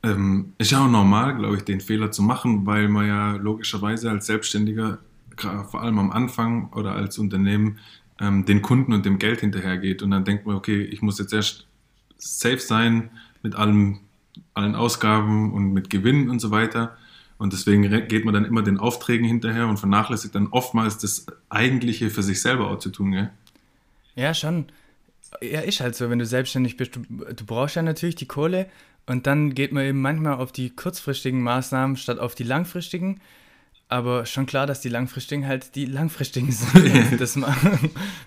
[0.03, 4.09] Ähm, ist ja auch normal, glaube ich, den Fehler zu machen, weil man ja logischerweise
[4.09, 4.99] als Selbstständiger,
[5.35, 7.79] vor allem am Anfang oder als Unternehmen,
[8.19, 10.01] ähm, den Kunden und dem Geld hinterhergeht.
[10.01, 11.67] Und dann denkt man, okay, ich muss jetzt erst
[12.17, 13.09] safe sein
[13.43, 13.99] mit allem,
[14.53, 16.97] allen Ausgaben und mit Gewinn und so weiter.
[17.37, 22.09] Und deswegen geht man dann immer den Aufträgen hinterher und vernachlässigt dann oftmals das Eigentliche
[22.09, 23.11] für sich selber auch zu tun.
[23.11, 23.29] Gell?
[24.15, 24.65] Ja, schon.
[25.41, 28.67] Ja, ist halt so, wenn du selbstständig bist, du, du brauchst ja natürlich die Kohle
[29.05, 33.21] und dann geht man eben manchmal auf die kurzfristigen Maßnahmen statt auf die langfristigen.
[33.89, 37.21] Aber schon klar, dass die langfristigen halt die langfristigen sind.
[37.21, 37.39] das,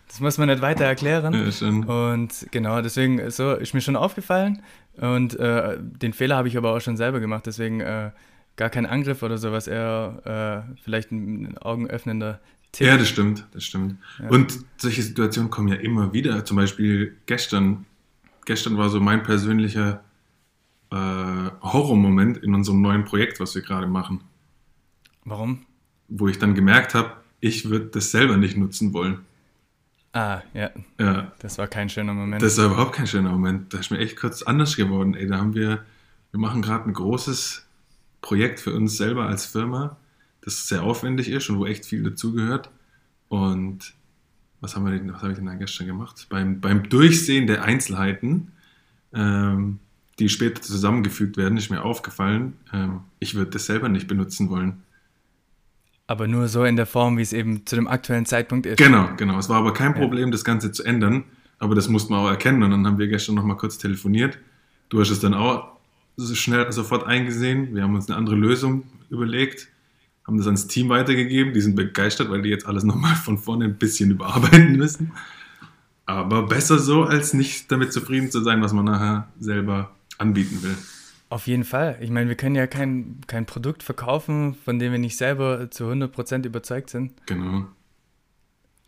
[0.09, 1.35] das muss man nicht weiter erklären.
[1.35, 1.69] Ja.
[1.69, 4.63] Und genau, deswegen so ist mir schon aufgefallen.
[4.97, 7.45] Und äh, den Fehler habe ich aber auch schon selber gemacht.
[7.45, 8.11] Deswegen äh,
[8.57, 12.41] gar kein Angriff oder sowas, eher äh, vielleicht ein augenöffnender
[12.73, 12.87] Tipp.
[12.87, 13.97] Ja, das stimmt, das stimmt.
[14.29, 16.45] Und solche Situationen kommen ja immer wieder.
[16.45, 17.87] Zum Beispiel gestern.
[18.47, 20.03] Gestern war so mein persönlicher
[20.91, 24.23] äh, Horrormoment in unserem neuen Projekt, was wir gerade machen,
[25.25, 25.67] Warum?
[26.09, 29.19] wo ich dann gemerkt habe, ich würde das selber nicht nutzen wollen.
[30.13, 32.43] Ah, ja, Ja, das war kein schöner Moment.
[32.43, 33.73] das war überhaupt kein schöner Moment.
[33.73, 35.15] Da ist mir echt kurz anders geworden.
[35.15, 35.85] Ey, da haben wir,
[36.33, 37.67] wir machen gerade ein großes
[38.21, 39.97] Projekt für uns selber als Firma,
[40.43, 42.71] das sehr aufwendig ist und wo echt viel dazugehört.
[43.29, 43.95] Und
[44.61, 46.27] was haben wir denn, was habe ich denn da gestern gemacht?
[46.29, 48.53] Beim, beim Durchsehen der Einzelheiten,
[49.15, 49.79] ähm,
[50.19, 54.83] die später zusammengefügt werden, ist mir aufgefallen, ähm, ich würde das selber nicht benutzen wollen.
[56.07, 58.79] aber nur so in der Form, wie es eben zu dem aktuellen Zeitpunkt ist.
[58.79, 59.39] Genau, genau.
[59.39, 61.25] Es war aber kein Problem, das Ganze zu ändern,
[61.59, 62.63] aber das musste man auch erkennen.
[62.63, 64.39] Und dann haben wir gestern noch mal kurz telefoniert.
[64.89, 65.80] Du hast es dann auch
[66.19, 67.75] schnell sofort eingesehen.
[67.75, 69.69] Wir haben uns eine andere Lösung überlegt,
[70.27, 71.55] haben das ans Team weitergegeben.
[71.55, 75.13] Die sind begeistert, weil die jetzt alles noch mal von vorne ein bisschen überarbeiten müssen.
[76.07, 80.77] Aber besser so, als nicht damit zufrieden zu sein, was man nachher selber anbieten will.
[81.29, 81.97] Auf jeden Fall.
[82.01, 85.85] Ich meine, wir können ja kein, kein Produkt verkaufen, von dem wir nicht selber zu
[85.85, 87.13] 100% überzeugt sind.
[87.27, 87.67] Genau.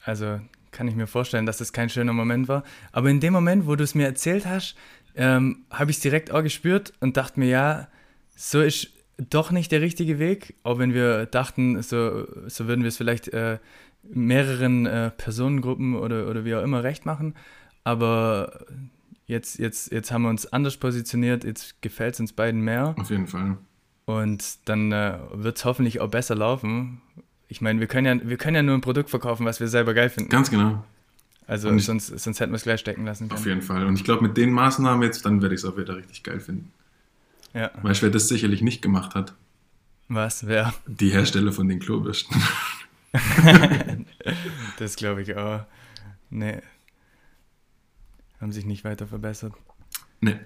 [0.04, 0.40] Also
[0.72, 2.64] kann ich mir vorstellen, dass das kein schöner Moment war.
[2.90, 4.74] Aber in dem Moment, wo du es mir erzählt hast,
[5.14, 7.88] ähm, habe ich es direkt auch gespürt und dachte mir, ja,
[8.35, 8.88] so ist
[9.31, 10.55] doch nicht der richtige Weg.
[10.62, 13.59] Auch wenn wir dachten, so, so würden wir es vielleicht äh,
[14.03, 17.35] mehreren äh, Personengruppen oder, oder wie auch immer recht machen.
[17.85, 18.64] Aber
[19.27, 22.94] jetzt, jetzt, jetzt haben wir uns anders positioniert, jetzt gefällt es uns beiden mehr.
[22.98, 23.59] Auf jeden Fall.
[24.05, 27.01] Und dann äh, wird es hoffentlich auch besser laufen.
[27.48, 29.94] Ich meine, wir können ja, wir können ja nur ein Produkt verkaufen, was wir selber
[29.94, 30.31] geil finden.
[30.31, 30.85] Ganz genau.
[31.46, 33.57] Also ich- sonst, sonst hätten wir es gleich stecken lassen Auf können.
[33.57, 33.87] jeden Fall.
[33.87, 36.40] Und ich glaube, mit den Maßnahmen jetzt, dann werde ich es auch wieder richtig geil
[36.40, 36.72] finden.
[37.55, 37.70] Ja.
[37.83, 39.35] Weißt du, wer das sicherlich nicht gemacht hat?
[40.09, 40.46] Was?
[40.46, 40.72] Wer?
[40.87, 42.37] Die Hersteller von den Klobürsten.
[44.78, 45.64] Das glaube ich auch.
[46.31, 46.61] Nee.
[48.40, 49.52] Haben sich nicht weiter verbessert.
[50.20, 50.37] nee.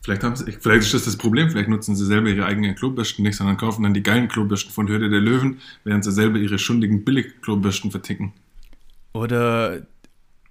[0.00, 3.24] Vielleicht, haben sie, vielleicht ist das das Problem, vielleicht nutzen sie selber ihre eigenen Klobürsten
[3.24, 6.58] nicht, sondern kaufen dann die geilen Klobürsten von Hürde der Löwen, während sie selber ihre
[6.58, 8.32] schundigen Billig-Klobürsten verticken.
[9.12, 9.86] Oder,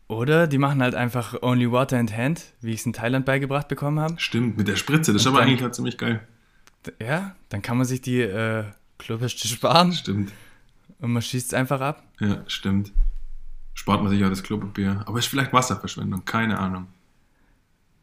[0.08, 3.68] oder die machen halt einfach Only Water and Hand, wie ich es in Thailand beigebracht
[3.68, 4.16] bekommen habe.
[4.18, 6.22] Stimmt, mit der Spritze, das ist aber dann- eigentlich auch ziemlich geil.
[7.02, 8.64] Ja, dann kann man sich die äh,
[8.98, 10.32] Klobürste sparen Stimmt,
[11.00, 12.04] und man schießt es einfach ab.
[12.20, 12.92] ja, stimmt.
[13.74, 15.04] Spart man sich auch das Klopapier.
[15.06, 16.88] Aber ist vielleicht Wasserverschwendung, keine Ahnung.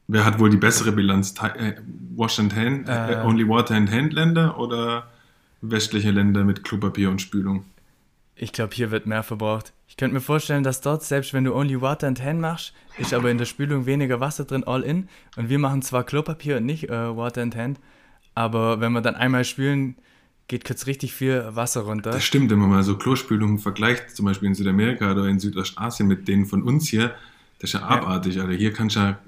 [0.07, 1.35] Wer hat wohl die bessere Bilanz?
[1.43, 1.75] Äh,
[2.15, 3.25] Wash and Hand, äh, Äh.
[3.25, 5.09] Only Water and Hand Länder oder
[5.63, 7.65] westliche Länder mit Klopapier und Spülung?
[8.37, 9.73] Ich glaube, hier wird mehr verbraucht.
[9.87, 13.15] Ich könnte mir vorstellen, dass dort, selbst wenn du Only Water and Hand machst, ist
[13.15, 15.09] aber in der Spülung weniger Wasser drin, all in.
[15.37, 17.79] Und wir machen zwar Klopapier und nicht äh, Water and Hand,
[18.35, 19.97] aber wenn wir dann einmal spülen,
[20.49, 22.11] geht kurz richtig viel Wasser runter.
[22.11, 26.09] Das stimmt, wenn man mal so Klospülungen vergleicht, zum Beispiel in Südamerika oder in Südostasien
[26.09, 27.15] mit denen von uns hier,
[27.61, 28.41] das ist ja abartig.
[28.41, 29.19] Also hier kannst du ja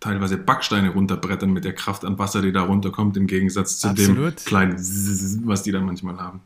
[0.00, 4.10] teilweise Backsteine runterbrettern mit der Kraft an Wasser, die da runterkommt, im Gegensatz zu dem
[4.10, 4.36] Absolut.
[4.44, 6.40] kleinen Zzz, was die da manchmal haben.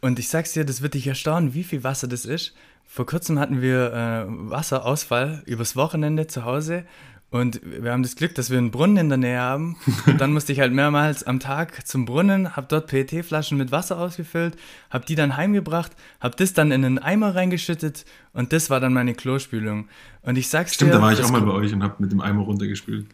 [0.00, 2.54] Und ich sag's dir, das wird dich erstaunen, wie viel Wasser das ist.
[2.84, 6.84] Vor kurzem hatten wir äh, Wasserausfall übers Wochenende zu Hause
[7.30, 9.76] Und wir haben das Glück, dass wir einen Brunnen in der Nähe haben.
[10.06, 13.98] Und dann musste ich halt mehrmals am Tag zum Brunnen, habe dort PET-Flaschen mit Wasser
[13.98, 14.56] ausgefüllt,
[14.90, 18.92] habe die dann heimgebracht, habe das dann in einen Eimer reingeschüttet und das war dann
[18.92, 19.88] meine Klospülung.
[20.22, 22.12] Und ich sag's Stimmt, dir, da war ich auch mal bei euch und habe mit
[22.12, 23.06] dem Eimer runtergespült.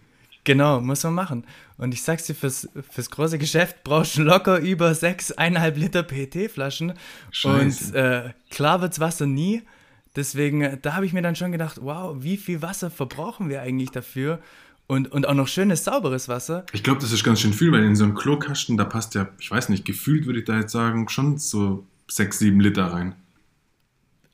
[0.44, 1.44] Genau, muss man machen.
[1.76, 6.02] Und ich sag's dir, fürs, fürs große Geschäft brauchst du locker über sechs, eineinhalb Liter
[6.02, 6.94] PET-Flaschen.
[7.30, 7.86] Scheiße.
[7.86, 9.62] Und äh, klar wird's Wasser nie.
[10.16, 13.62] Deswegen, äh, da habe ich mir dann schon gedacht, wow, wie viel Wasser verbrauchen wir
[13.62, 14.40] eigentlich dafür?
[14.88, 16.66] Und, und auch noch schönes, sauberes Wasser.
[16.72, 19.28] Ich glaube, das ist ganz schön viel, weil in so einen Klokasten, da passt ja,
[19.38, 23.14] ich weiß nicht, gefühlt würde ich da jetzt sagen, schon so 6, 7 Liter rein.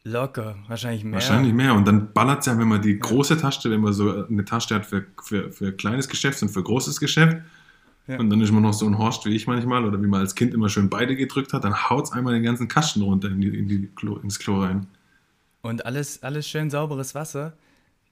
[0.08, 1.14] Locker, wahrscheinlich mehr.
[1.14, 1.74] Wahrscheinlich mehr.
[1.74, 4.74] Und dann ballert es ja, wenn man die große Tasche, wenn man so eine Tasche
[4.74, 7.38] hat für, für, für kleines Geschäft und für großes Geschäft.
[8.06, 8.18] Ja.
[8.18, 10.34] Und dann ist man noch so ein Horst wie ich manchmal oder wie man als
[10.34, 13.40] Kind immer schön beide gedrückt hat, dann haut es einmal den ganzen Kasten runter in
[13.40, 14.86] die, in die Klo, ins Klo rein.
[15.60, 17.52] Und alles, alles schön sauberes Wasser.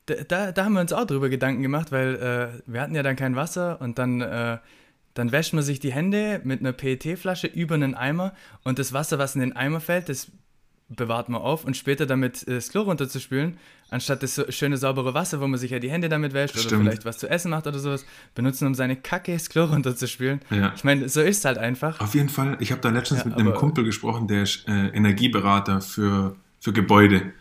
[0.05, 3.03] Da, da, da haben wir uns auch drüber Gedanken gemacht, weil äh, wir hatten ja
[3.03, 4.59] dann kein Wasser und dann, äh,
[5.15, 9.19] dann wäscht man sich die Hände mit einer PET-Flasche über einen Eimer und das Wasser,
[9.19, 10.31] was in den Eimer fällt, das
[10.89, 13.59] bewahrt man auf und später damit äh, das Klo runterzuspülen,
[13.91, 16.83] anstatt das schöne saubere Wasser, wo man sich ja die Hände damit wäscht oder Stimmt.
[16.83, 20.41] vielleicht was zu essen macht oder sowas, benutzen, um seine Kacke das Klo runterzuspülen.
[20.51, 20.73] Ja.
[20.77, 22.01] Ich meine, so ist es halt einfach.
[22.01, 24.89] Auf jeden Fall, ich habe da letztens Ja, mit einem Kumpel gesprochen, der ist äh,
[24.89, 27.33] Energieberater für, für Gebäude.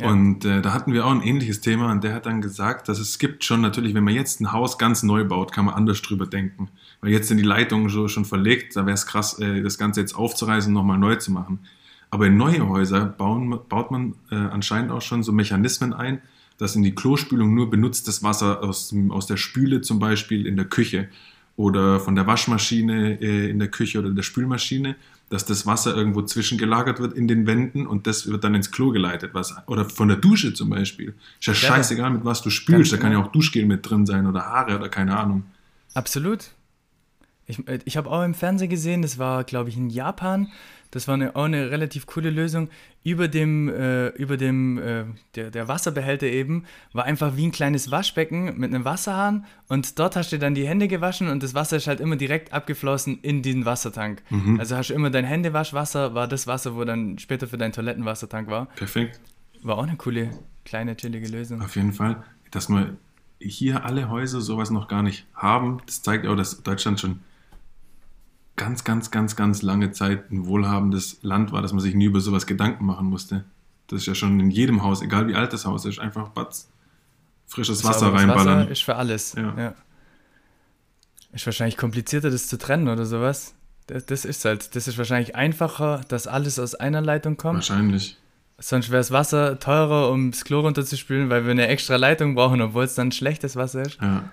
[0.00, 0.08] Ja.
[0.08, 2.98] Und äh, da hatten wir auch ein ähnliches Thema und der hat dann gesagt, dass
[2.98, 6.00] es gibt schon natürlich, wenn man jetzt ein Haus ganz neu baut, kann man anders
[6.00, 6.70] drüber denken.
[7.02, 10.00] Weil jetzt sind die Leitungen so schon verlegt, da wäre es krass, äh, das Ganze
[10.00, 11.60] jetzt aufzureißen und nochmal neu zu machen.
[12.10, 16.20] Aber in neue Häuser bauen, baut man äh, anscheinend auch schon so Mechanismen ein,
[16.58, 20.66] dass in die Klospülung nur benutztes Wasser aus, aus der Spüle zum Beispiel in der
[20.66, 21.08] Küche
[21.56, 24.96] oder von der Waschmaschine äh, in der Küche oder der Spülmaschine,
[25.30, 28.90] dass das Wasser irgendwo zwischengelagert wird in den Wänden und das wird dann ins Klo
[28.90, 29.30] geleitet.
[29.32, 31.14] Was, oder von der Dusche zum Beispiel.
[31.38, 32.92] Ist ja Ja, scheißegal, mit was du spülst.
[32.92, 33.28] Da kann ja genau.
[33.28, 35.44] auch Duschgel mit drin sein oder Haare oder keine Ahnung.
[35.94, 36.50] Absolut.
[37.50, 40.48] Ich, äh, ich habe auch im Fernsehen gesehen, das war, glaube ich, in Japan.
[40.90, 42.68] Das war eine, auch eine relativ coole Lösung.
[43.04, 45.04] Über dem, äh, über dem äh,
[45.36, 50.16] der, der Wasserbehälter eben war einfach wie ein kleines Waschbecken mit einem Wasserhahn und dort
[50.16, 53.40] hast du dann die Hände gewaschen und das Wasser ist halt immer direkt abgeflossen in
[53.42, 54.22] diesen Wassertank.
[54.58, 58.50] Also hast du immer dein Händewaschwasser, war das Wasser, wo dann später für deinen Toilettenwassertank
[58.50, 58.66] war.
[58.76, 59.20] Perfekt.
[59.62, 60.30] War auch eine coole,
[60.64, 61.62] kleine, chillige Lösung.
[61.62, 62.22] Auf jeden Fall.
[62.50, 62.96] Dass wir
[63.38, 67.20] hier alle Häuser sowas noch gar nicht haben, das zeigt auch, dass Deutschland schon
[68.60, 72.20] ganz, ganz, ganz, ganz lange Zeit ein wohlhabendes Land war, dass man sich nie über
[72.20, 73.44] sowas Gedanken machen musste.
[73.86, 76.68] Das ist ja schon in jedem Haus, egal wie alt das Haus ist, einfach batz,
[77.46, 78.60] frisches Wasser reinballern.
[78.60, 79.32] Wasser ist für alles.
[79.32, 79.54] Ja.
[79.56, 79.74] Ja.
[81.32, 83.54] Ist wahrscheinlich komplizierter, das zu trennen oder sowas.
[83.86, 87.56] Das, das ist halt, das ist wahrscheinlich einfacher, dass alles aus einer Leitung kommt.
[87.56, 88.18] Wahrscheinlich.
[88.58, 92.60] Sonst wäre das Wasser teurer, um das Klo runterzuspülen, weil wir eine extra Leitung brauchen,
[92.60, 93.98] obwohl es dann schlechtes Wasser ist.
[94.02, 94.30] Ja.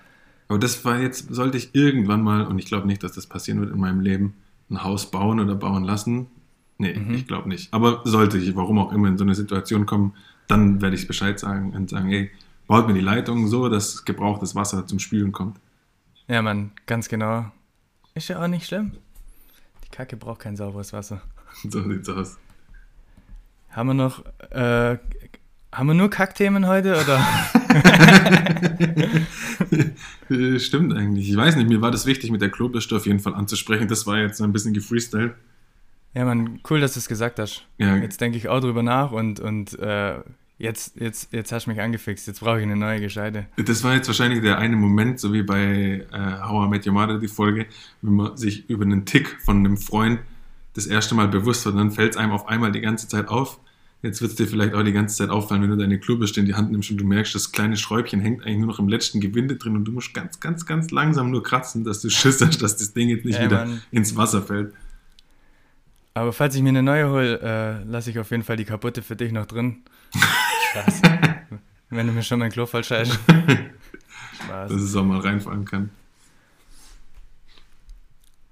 [0.48, 3.60] Aber das war jetzt, sollte ich irgendwann mal, und ich glaube nicht, dass das passieren
[3.60, 4.34] wird in meinem Leben,
[4.70, 6.26] ein Haus bauen oder bauen lassen.
[6.78, 7.14] Nee, Mhm.
[7.14, 7.72] ich glaube nicht.
[7.74, 10.14] Aber sollte ich, warum auch immer, in so eine Situation kommen,
[10.46, 12.30] dann werde ich Bescheid sagen und sagen, ey,
[12.66, 15.58] baut mir die Leitung so, dass gebrauchtes Wasser zum Spülen kommt.
[16.28, 17.50] Ja, Mann, ganz genau.
[18.14, 18.92] Ist ja auch nicht schlimm.
[19.84, 21.22] Die Kacke braucht kein sauberes Wasser.
[21.68, 22.38] So sieht's aus.
[23.70, 24.98] Haben wir noch, äh,
[25.72, 27.24] haben wir nur Kackthemen heute oder?
[30.30, 31.30] Äh, Stimmt eigentlich.
[31.30, 33.88] Ich weiß nicht, mir war das wichtig, mit der Klobürste auf jeden Fall anzusprechen.
[33.88, 35.34] Das war jetzt so ein bisschen gefreestylt.
[36.14, 37.64] Ja, Mann, cool, dass du es gesagt hast.
[37.78, 40.16] Ja, Jetzt denke ich auch drüber nach und, und äh,
[40.58, 42.26] jetzt, jetzt, jetzt hast du mich angefixt.
[42.26, 43.46] Jetzt brauche ich eine neue Gescheite.
[43.56, 46.92] Das war jetzt wahrscheinlich der eine Moment, so wie bei äh, How I Met Your
[46.92, 47.66] Mother, die Folge,
[48.02, 50.20] wenn man sich über einen Tick von einem Freund
[50.74, 53.58] das erste Mal bewusst wird, dann fällt es einem auf einmal die ganze Zeit auf.
[54.00, 56.46] Jetzt wird es dir vielleicht auch die ganze Zeit auffallen, wenn du deine Klobürste in
[56.46, 59.20] die Hand nimmst und du merkst, das kleine Schräubchen hängt eigentlich nur noch im letzten
[59.20, 62.62] Gewinde drin und du musst ganz, ganz, ganz langsam nur kratzen, dass du Schiss hast,
[62.62, 63.82] dass das Ding jetzt nicht Ja, wieder Mann.
[63.90, 64.72] ins Wasser fällt.
[66.14, 69.02] Aber falls ich mir eine neue hole, äh, lasse ich auf jeden Fall die kaputte
[69.02, 69.82] für dich noch drin.
[70.70, 71.02] Spaß.
[71.90, 73.18] Wenn du mir schon mein Klo scheißt.
[74.44, 74.70] Spaß.
[74.70, 75.90] dass es auch mal reinfallen kann.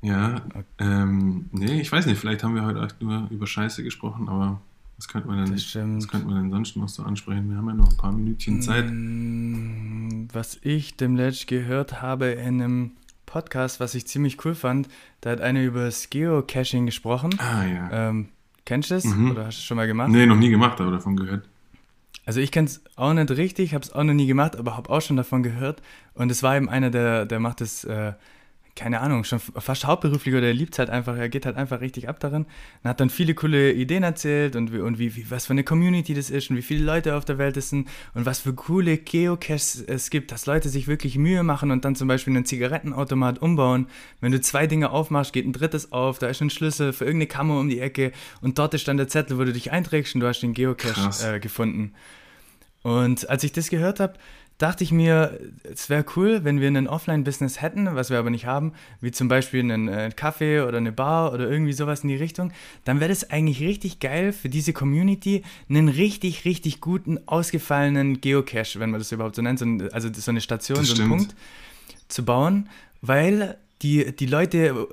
[0.03, 0.43] Ja,
[0.79, 4.61] ähm, nee, ich weiß nicht, vielleicht haben wir heute echt nur über Scheiße gesprochen, aber
[4.99, 7.51] was könnte man denn, was könnte man denn sonst noch so ansprechen?
[7.51, 8.87] Wir haben ja noch ein paar Minütchen Zeit.
[8.89, 12.91] Mm, Was ich demnächst gehört habe in einem
[13.27, 14.89] Podcast, was ich ziemlich cool fand,
[15.21, 17.39] da hat einer über das Geocaching gesprochen.
[17.39, 18.09] Ah ja.
[18.09, 18.29] Ähm,
[18.65, 19.05] kennst du das?
[19.05, 19.33] Mhm.
[19.33, 20.11] Oder hast du es schon mal gemacht?
[20.11, 21.47] Nee, noch nie gemacht, aber davon gehört.
[22.25, 24.91] Also ich kenne es auch nicht richtig, habe es auch noch nie gemacht, aber habe
[24.91, 25.83] auch schon davon gehört.
[26.15, 28.15] Und es war eben einer, der, der macht das äh,
[28.77, 31.81] keine Ahnung, schon fast hauptberuflich oder er liebt es halt einfach, er geht halt einfach
[31.81, 32.45] richtig ab darin
[32.83, 35.65] und hat dann viele coole Ideen erzählt und, wie, und wie, wie, was für eine
[35.65, 38.53] Community das ist und wie viele Leute auf der Welt es sind und was für
[38.53, 42.45] coole Geocaches es gibt, dass Leute sich wirklich Mühe machen und dann zum Beispiel einen
[42.45, 43.87] Zigarettenautomat umbauen.
[44.21, 47.29] Wenn du zwei Dinge aufmachst, geht ein drittes auf, da ist ein Schlüssel für irgendeine
[47.29, 48.13] Kammer um die Ecke
[48.43, 51.37] und dort ist dann der Zettel, wo du dich einträgst und du hast den Geocache
[51.37, 51.95] äh, gefunden.
[52.83, 54.15] Und als ich das gehört habe,
[54.59, 58.47] dachte ich mir, es wäre cool, wenn wir ein Offline-Business hätten, was wir aber nicht
[58.47, 62.17] haben, wie zum Beispiel einen äh, Café oder eine Bar oder irgendwie sowas in die
[62.17, 62.53] Richtung,
[62.85, 68.81] dann wäre das eigentlich richtig geil für diese Community, einen richtig, richtig guten, ausgefallenen Geocache,
[68.81, 71.11] wenn man das überhaupt so nennt, so ein, also so eine Station, das so einen
[71.11, 71.35] Punkt
[72.09, 72.69] zu bauen,
[73.03, 74.89] weil die, die Leute,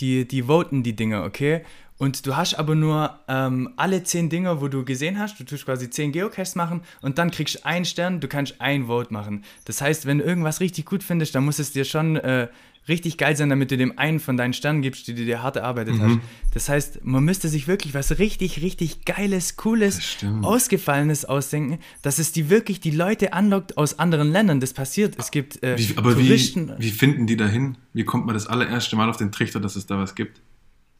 [0.00, 1.62] die, die voten die Dinger, okay?
[1.96, 5.38] Und du hast aber nur ähm, alle zehn Dinger, wo du gesehen hast.
[5.38, 8.86] Du tust quasi zehn Geocaches machen und dann kriegst du einen Stern, du kannst ein
[8.86, 9.44] Vote machen.
[9.64, 12.48] Das heißt, wenn du irgendwas richtig gut findest, dann muss es dir schon äh,
[12.88, 15.56] richtig geil sein, damit du dem einen von deinen Sternen gibst, die du dir hart
[15.56, 16.02] erarbeitet mhm.
[16.02, 16.18] hast.
[16.52, 20.00] Das heißt, man müsste sich wirklich was richtig, richtig Geiles, Cooles,
[20.42, 24.60] Ausgefallenes ausdenken, dass es die wirklich die Leute anlockt aus anderen Ländern.
[24.60, 25.14] Das passiert.
[25.18, 26.72] Es gibt äh, wie, aber Touristen.
[26.78, 27.76] Wie, wie finden die dahin?
[27.92, 30.40] Wie kommt man das allererste Mal auf den Trichter, dass es da was gibt?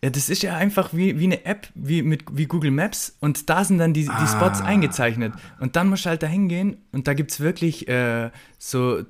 [0.04, 3.48] Ja, das ist ja einfach wie, wie eine App, wie, mit, wie Google Maps und
[3.48, 4.66] da sind dann die, die Spots ah.
[4.66, 5.32] eingezeichnet.
[5.60, 9.02] Und dann musst du halt da hingehen und da gibt es wirklich äh, so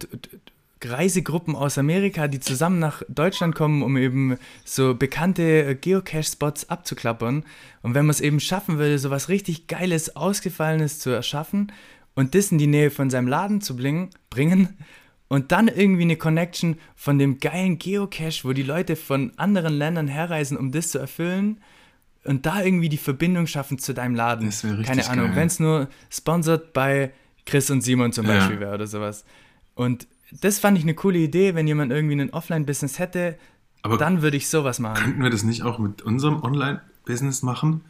[0.84, 7.42] Reisegruppen aus Amerika, die zusammen nach Deutschland kommen, um eben so bekannte Geocache-Spots abzuklappern.
[7.82, 11.72] Und wenn man es eben schaffen würde, so was richtig Geiles, Ausgefallenes zu erschaffen
[12.14, 14.78] und das in die Nähe von seinem Laden zu bringen, bringen
[15.34, 20.06] und dann irgendwie eine Connection von dem geilen Geocache, wo die Leute von anderen Ländern
[20.06, 21.60] herreisen, um das zu erfüllen
[22.22, 24.46] und da irgendwie die Verbindung schaffen zu deinem Laden.
[24.46, 27.12] Das wäre richtig Keine Ahnung, wenn es nur sponsored bei
[27.46, 28.60] Chris und Simon zum Beispiel ja.
[28.60, 29.24] wäre oder sowas.
[29.74, 30.06] Und
[30.40, 33.36] das fand ich eine coole Idee, wenn jemand irgendwie ein Offline-Business hätte,
[33.82, 35.02] Aber dann würde ich sowas machen.
[35.02, 37.80] Könnten wir das nicht auch mit unserem Online-Business machen?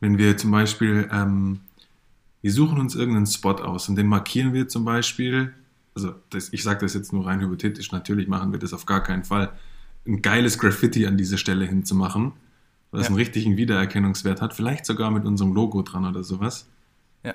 [0.00, 1.60] Wenn wir zum Beispiel, ähm,
[2.42, 5.54] wir suchen uns irgendeinen Spot aus und den markieren wir zum Beispiel
[5.94, 9.02] also das, ich sage das jetzt nur rein hypothetisch, natürlich machen wir das auf gar
[9.02, 9.52] keinen Fall,
[10.06, 12.32] ein geiles Graffiti an diese Stelle hinzumachen,
[12.90, 13.06] was ja.
[13.08, 16.68] einen richtigen Wiedererkennungswert hat, vielleicht sogar mit unserem Logo dran oder sowas.
[17.22, 17.34] Ja.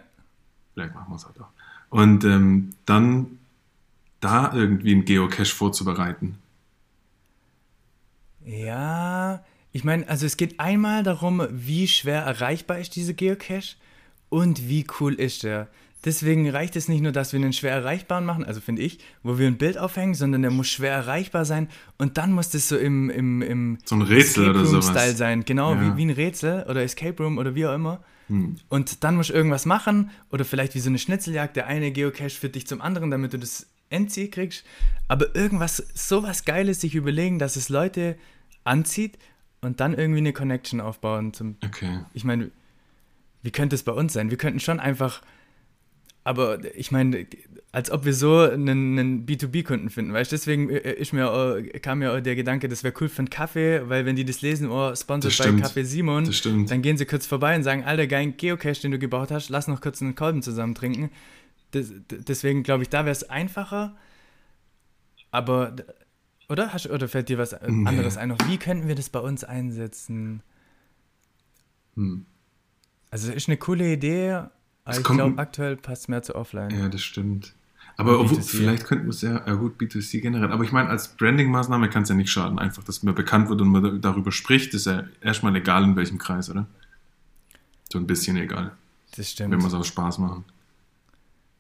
[0.74, 1.50] Vielleicht machen wir es halt auch.
[1.90, 3.40] Und ähm, dann
[4.20, 6.38] da irgendwie einen Geocache vorzubereiten.
[8.44, 13.76] Ja, ich meine, also es geht einmal darum, wie schwer erreichbar ist diese Geocache
[14.30, 15.68] und wie cool ist der.
[16.06, 19.40] Deswegen reicht es nicht nur, dass wir einen schwer erreichbaren machen, also finde ich, wo
[19.40, 22.78] wir ein Bild aufhängen, sondern der muss schwer erreichbar sein und dann muss das so
[22.78, 25.46] im, im, im so ein Rätsel Escape Room Style sein.
[25.46, 25.82] Genau, ja.
[25.82, 28.04] wie, wie ein Rätsel oder Escape Room oder wie auch immer.
[28.28, 28.58] Hm.
[28.70, 32.30] Und dann musst du irgendwas machen oder vielleicht wie so eine Schnitzeljagd, der eine Geocache
[32.30, 34.64] führt dich zum anderen, damit du das Endziel kriegst.
[35.08, 38.16] Aber irgendwas, sowas Geiles sich überlegen, dass es Leute
[38.64, 39.18] anzieht
[39.62, 41.34] und dann irgendwie eine Connection aufbauen.
[41.34, 42.02] Zum, okay.
[42.14, 42.52] Ich meine,
[43.42, 44.30] wie könnte es bei uns sein?
[44.30, 45.22] Wir könnten schon einfach
[46.26, 47.28] aber ich meine,
[47.72, 50.36] als ob wir so einen, einen B2B-Kunden finden, weißt du?
[50.36, 54.08] Deswegen äh, ist mir, kam mir der Gedanke, das wäre cool für einen Kaffee, weil
[54.08, 56.30] wenn die das lesen, oh, sponsored bei Kaffee Simon,
[56.68, 59.68] dann gehen sie kurz vorbei und sagen, alter, geil Geocache, den du gebaut hast, lass
[59.68, 61.12] noch kurz einen Kolben zusammen trinken.
[61.72, 63.96] Das, deswegen glaube ich, da wäre es einfacher.
[65.30, 65.76] Aber,
[66.50, 66.74] oder?
[66.74, 67.88] Hast, oder fällt dir was nee.
[67.88, 68.36] anderes ein?
[68.48, 70.42] Wie könnten wir das bei uns einsetzen?
[71.96, 72.26] Hm.
[73.12, 74.46] Also, ist eine coole Idee,
[74.86, 76.70] aber ich glaube, aktuell passt mehr zu Offline.
[76.70, 77.54] Ja, das stimmt.
[77.98, 80.52] Aber obwohl, vielleicht könnten wir es ja, ja gut, B2C generell.
[80.52, 82.60] Aber ich meine, als Branding-Maßnahme kann es ja nicht schaden.
[82.60, 86.18] Einfach, dass man bekannt wird und man darüber spricht, ist ja erstmal egal in welchem
[86.18, 86.68] Kreis, oder?
[87.92, 88.72] So ein bisschen egal.
[89.16, 89.52] Das stimmt.
[89.52, 90.44] Wenn wir es aus Spaß machen.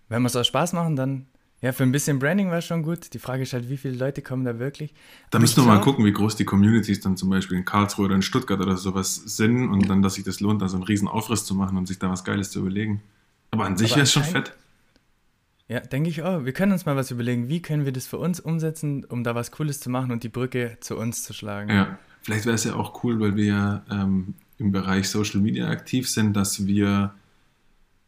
[0.09, 1.25] Wenn wir es aus Spaß machen, dann
[1.61, 3.13] ja, für ein bisschen Branding war es schon gut.
[3.13, 4.93] Die Frage ist halt, wie viele Leute kommen da wirklich?
[5.31, 8.15] Da müssen wir mal gucken, wie groß die Communities dann zum Beispiel in Karlsruhe oder
[8.15, 11.07] in Stuttgart oder sowas sind und dann, dass sich das lohnt, da so einen riesen
[11.07, 13.01] Aufriss zu machen und sich da was Geiles zu überlegen.
[13.55, 14.53] Aber an sich wäre es schon fett.
[15.67, 16.45] Ja, denke ich auch.
[16.45, 19.33] Wir können uns mal was überlegen, wie können wir das für uns umsetzen, um da
[19.33, 21.71] was Cooles zu machen und die Brücke zu uns zu schlagen.
[21.71, 26.07] Ja, vielleicht wäre es ja auch cool, weil wir ähm, im Bereich Social Media aktiv
[26.07, 27.15] sind, dass wir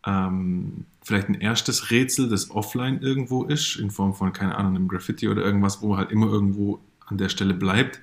[0.06, 4.88] ähm, vielleicht ein erstes Rätsel, das offline irgendwo ist, in Form von, keine Ahnung, einem
[4.88, 8.00] Graffiti oder irgendwas, wo halt immer irgendwo an der Stelle bleibt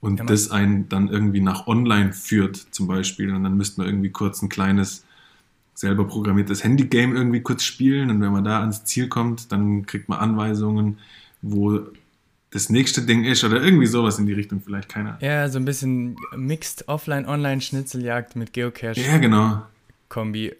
[0.00, 3.34] und ja, das einen dann irgendwie nach online führt, zum Beispiel.
[3.34, 5.04] Und dann müsste man irgendwie kurz ein kleines
[5.82, 10.08] selber programmiertes Handygame irgendwie kurz spielen und wenn man da ans Ziel kommt, dann kriegt
[10.08, 10.98] man Anweisungen,
[11.42, 11.80] wo
[12.50, 15.18] das nächste Ding ist oder irgendwie sowas in die Richtung, vielleicht keiner.
[15.20, 19.00] Ja, so ein bisschen Mixed Offline-Online-Schnitzeljagd mit Geocache.
[19.00, 19.62] Ja, genau.
[20.08, 20.54] Kombi.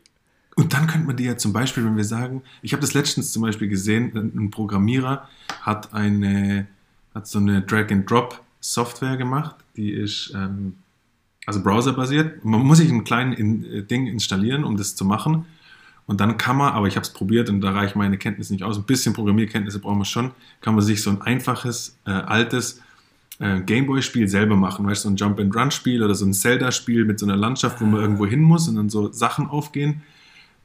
[0.56, 3.32] Und dann könnte man die ja zum Beispiel, wenn wir sagen, ich habe das letztens
[3.32, 5.28] zum Beispiel gesehen, ein Programmierer
[5.60, 6.66] hat eine,
[7.14, 10.74] hat so eine Drag-and-Drop Software gemacht, die ist ähm,
[11.46, 12.44] also browserbasiert.
[12.44, 15.46] Man muss sich ein kleines in, äh, Ding installieren, um das zu machen.
[16.06, 18.64] Und dann kann man, aber ich habe es probiert und da reicht meine Kenntnisse nicht
[18.64, 22.80] aus, ein bisschen Programmierkenntnisse brauchen wir schon, kann man sich so ein einfaches, äh, altes
[23.38, 24.84] äh, Gameboy-Spiel selber machen.
[24.86, 28.00] Weißt du, so ein Jump-and-Run-Spiel oder so ein Zelda-Spiel mit so einer Landschaft, wo man
[28.00, 30.02] irgendwo hin muss und dann so Sachen aufgehen.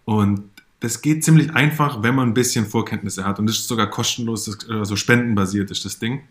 [0.05, 0.41] Und
[0.79, 3.39] das geht ziemlich einfach, wenn man ein bisschen Vorkenntnisse hat.
[3.39, 6.21] Und das ist sogar kostenlos, das, also spendenbasiert ist das Ding.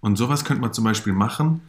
[0.00, 1.60] Und sowas könnte man zum Beispiel machen.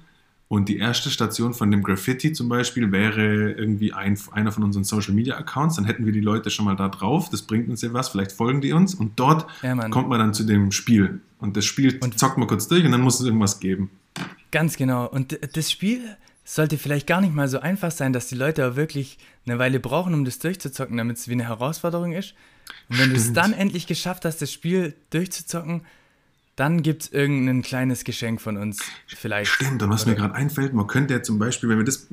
[0.47, 4.83] Und die erste Station von dem Graffiti zum Beispiel wäre irgendwie ein, einer von unseren
[4.83, 5.77] Social Media Accounts.
[5.77, 7.29] Dann hätten wir die Leute schon mal da drauf.
[7.31, 8.09] Das bringt uns ja was.
[8.09, 8.93] Vielleicht folgen die uns.
[8.93, 11.19] Und dort ja, kommt man dann zu dem Spiel.
[11.39, 13.89] Und das Spiel und zockt man kurz durch und dann muss es irgendwas geben.
[14.51, 15.09] Ganz genau.
[15.09, 18.75] Und das Spiel sollte vielleicht gar nicht mal so einfach sein, dass die Leute auch
[18.75, 19.17] wirklich
[19.47, 22.35] eine Weile brauchen, um das durchzuzocken, damit es wie eine Herausforderung ist.
[22.89, 25.81] Und wenn du es dann endlich geschafft hast, das Spiel durchzuzocken,
[26.55, 29.51] dann gibt es irgendein kleines Geschenk von uns vielleicht.
[29.51, 30.11] Stimmt, und was Oder?
[30.11, 32.07] mir gerade einfällt, man könnte ja zum Beispiel, wenn wir das,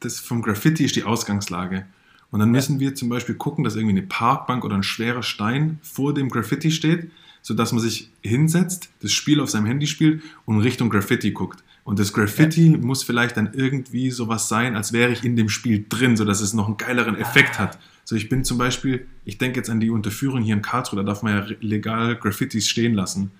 [0.00, 1.86] das vom Graffiti ist die Ausgangslage.
[2.30, 5.78] Und dann müssen wir zum Beispiel gucken, dass irgendwie eine Parkbank oder ein schwerer Stein
[5.82, 7.10] vor dem Graffiti steht,
[7.42, 11.62] sodass man sich hinsetzt, das Spiel auf seinem Handy spielt und Richtung Graffiti guckt.
[11.84, 12.78] Und das Graffiti ja.
[12.78, 16.54] muss vielleicht dann irgendwie sowas sein, als wäre ich in dem Spiel drin, sodass es
[16.54, 17.64] noch einen geileren Effekt ah.
[17.64, 17.78] hat.
[18.04, 21.04] So, ich bin zum Beispiel, ich denke jetzt an die Unterführung hier in Karlsruhe, da
[21.04, 23.32] darf man ja legal Graffitis stehen lassen.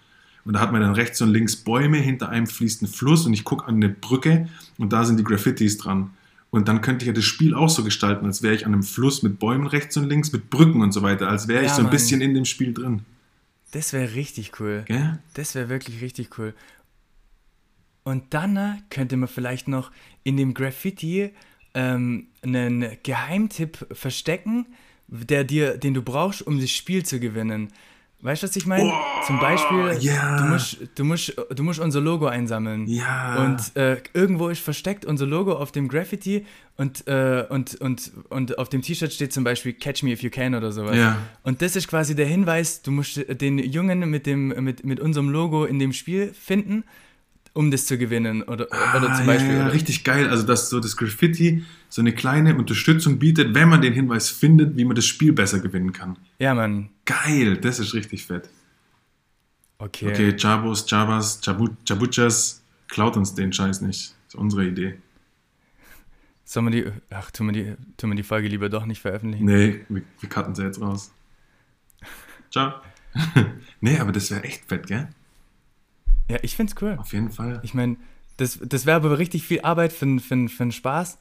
[0.45, 3.33] Und da hat man dann rechts und links Bäume, hinter einem fließt ein Fluss und
[3.33, 6.11] ich gucke an eine Brücke und da sind die Graffitis dran.
[6.51, 8.83] Und dann könnte ich ja das Spiel auch so gestalten, als wäre ich an einem
[8.83, 11.73] Fluss mit Bäumen rechts und links, mit Brücken und so weiter, als wäre ja, ich
[11.73, 11.93] so ein Mann.
[11.93, 13.03] bisschen in dem Spiel drin.
[13.71, 14.85] Das wäre richtig cool.
[14.87, 15.19] Gell?
[15.35, 16.55] Das wäre wirklich richtig cool.
[18.05, 19.91] Und dann äh, könnte man vielleicht noch
[20.25, 21.31] in dem Graffiti
[21.75, 24.67] ähm, einen Geheimtipp verstecken,
[25.09, 27.73] der dir, den du brauchst, um das Spiel zu gewinnen.
[28.23, 28.85] Weißt du, was ich meine?
[28.85, 30.37] Oh, Zum Beispiel, yeah.
[30.37, 32.87] du, musst, du, musst, du musst unser Logo einsammeln.
[32.87, 33.45] Ja.
[33.45, 36.47] Und äh, irgendwo ist versteckt unser Logo auf dem Graffiti
[36.77, 40.31] und, äh, und, und, und auf dem T-Shirt steht zum Beispiel Catch Me If You
[40.31, 40.97] Can oder sowas.
[40.97, 41.19] Ja.
[41.43, 45.29] Und das ist quasi der Hinweis, du musst den Jungen mit, dem, mit, mit unserem
[45.29, 46.85] Logo in dem Spiel finden
[47.55, 49.53] um das zu gewinnen oder, ah, oder zum Beispiel.
[49.53, 50.31] Ja, ja, richtig geil.
[50.31, 51.63] Also, dass so das Graffiti
[51.93, 55.61] so eine kleine Unterstützung bietet, wenn man den Hinweis findet, wie man das Spiel besser
[55.61, 56.17] gewinnen kann.
[56.39, 56.89] Ja, Mann.
[57.05, 58.49] Geil, das ist richtig fett.
[59.77, 60.09] Okay.
[60.09, 64.15] Okay, Jabos, Javas, Jabuchas, klaut uns den Scheiß nicht.
[64.25, 64.95] Das ist unsere Idee.
[66.45, 69.45] Sollen wir die, ach, tun wir die, tun wir die Folge lieber doch nicht veröffentlichen?
[69.45, 71.13] Nee, wir, wir cutten sie jetzt raus.
[72.51, 72.73] Ciao.
[73.83, 75.09] nee, aber das wäre echt fett, gell?
[76.31, 76.97] Ja, ich find's cool.
[76.99, 77.61] Auf jeden Fall.
[77.65, 77.97] Ich meine,
[78.39, 81.19] das, das wäre aber richtig viel Arbeit für, für, für einen Spaß.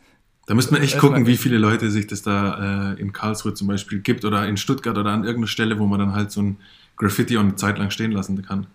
[0.52, 3.70] Da müsste man echt gucken, wie viele Leute sich das da äh, in Karlsruhe zum
[3.70, 6.58] Beispiel gibt oder in Stuttgart oder an irgendeiner Stelle, wo man dann halt so ein
[6.98, 8.68] Graffiti auch eine Zeit lang stehen lassen kann.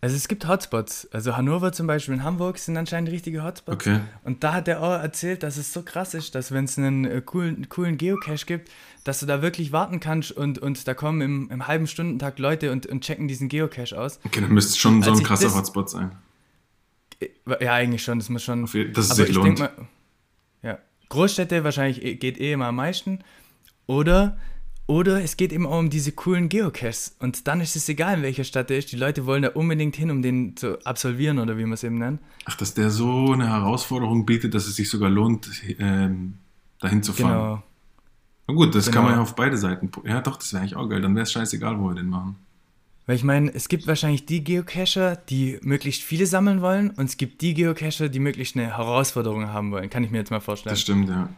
[0.00, 1.08] Also es gibt Hotspots.
[1.10, 3.74] Also Hannover zum Beispiel in Hamburg sind anscheinend richtige Hotspots.
[3.74, 3.98] Okay.
[4.22, 7.04] Und da hat er auch erzählt, dass es so krass ist, dass wenn es einen
[7.04, 8.70] äh, coolen, coolen Geocache gibt,
[9.02, 12.70] dass du da wirklich warten kannst und, und da kommen im, im halben Stundentag Leute
[12.70, 14.20] und, und checken diesen Geocache aus.
[14.22, 16.12] Okay, dann müsste es schon so ein krasser das, Hotspot sein.
[17.18, 18.20] Äh, ja, eigentlich schon.
[18.20, 18.66] Das muss schon.
[18.92, 19.58] Dass es sich lohnt.
[19.58, 19.84] Mal, ja.
[21.08, 23.20] Großstädte wahrscheinlich eh, geht eh immer am meisten.
[23.86, 24.36] Oder
[24.88, 27.14] oder es geht eben auch um diese coolen Geocaches.
[27.18, 28.90] Und dann ist es egal, in welcher Stadt der ist.
[28.90, 31.98] Die Leute wollen da unbedingt hin, um den zu absolvieren oder wie man es eben
[31.98, 32.22] nennt.
[32.46, 36.38] Ach, dass der so eine Herausforderung bietet, dass es sich sogar lohnt, ähm,
[36.80, 37.32] dahin zu fahren.
[37.32, 37.62] Genau.
[38.48, 38.94] Na gut, das genau.
[38.96, 39.90] kann man ja auf beide Seiten.
[40.06, 41.02] Ja, doch, das wäre eigentlich auch geil.
[41.02, 42.36] Dann wäre es scheißegal, wo wir den machen.
[43.08, 47.16] Weil ich meine, es gibt wahrscheinlich die Geocacher, die möglichst viele sammeln wollen, und es
[47.16, 49.88] gibt die Geocacher, die möglichst eine Herausforderung haben wollen.
[49.88, 50.74] Kann ich mir jetzt mal vorstellen.
[50.74, 51.30] Das stimmt, ja.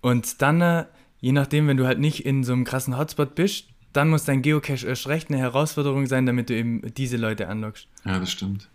[0.00, 0.86] Und dann äh,
[1.20, 4.40] je nachdem, wenn du halt nicht in so einem krassen Hotspot bist, dann muss dein
[4.40, 7.88] Geocache erst recht eine Herausforderung sein, damit du eben diese Leute anlockst.
[8.06, 8.70] Ja, das stimmt.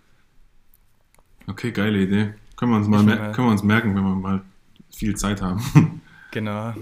[1.47, 2.35] Okay, geile Idee.
[2.55, 4.43] Können wir uns mal, mal können wir uns merken, wenn wir mal
[4.91, 6.01] viel Zeit haben.
[6.31, 6.75] genau.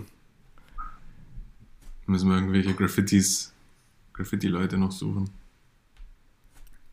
[2.07, 3.53] Müssen wir irgendwelche Graffitis,
[4.19, 5.29] Graffiti-Leute noch suchen.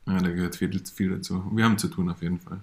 [0.07, 1.45] Ja, da gehört viel, viel dazu.
[1.53, 2.61] Wir haben zu tun auf jeden Fall.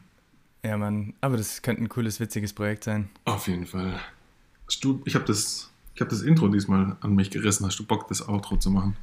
[0.63, 1.13] Ja, Mann.
[1.21, 3.09] Aber das könnte ein cooles, witziges Projekt sein.
[3.25, 3.99] Auf jeden Fall.
[4.81, 7.65] Du, ich habe das ich habe das Intro diesmal an mich gerissen.
[7.65, 8.95] Hast du Bock, das Outro zu machen?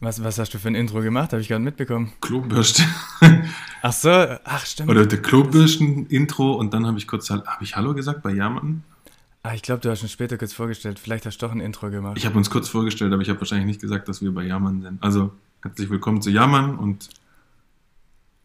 [0.00, 1.32] Was, was hast du für ein Intro gemacht?
[1.32, 2.12] Habe ich gerade mitbekommen.
[2.20, 2.82] Klobürste.
[3.82, 4.90] ach so, ach stimmt.
[4.90, 8.84] Oder der Klobürsten-Intro und dann habe ich kurz, habe ich Hallo gesagt bei Jamann?
[9.46, 10.98] Ah, ich glaube, du hast schon später kurz vorgestellt.
[10.98, 12.18] Vielleicht hast du doch ein Intro gemacht.
[12.18, 14.82] Ich habe uns kurz vorgestellt, aber ich habe wahrscheinlich nicht gesagt, dass wir bei Jamann
[14.82, 15.00] sind.
[15.00, 15.32] Also,
[15.62, 17.08] herzlich willkommen zu Jamann und...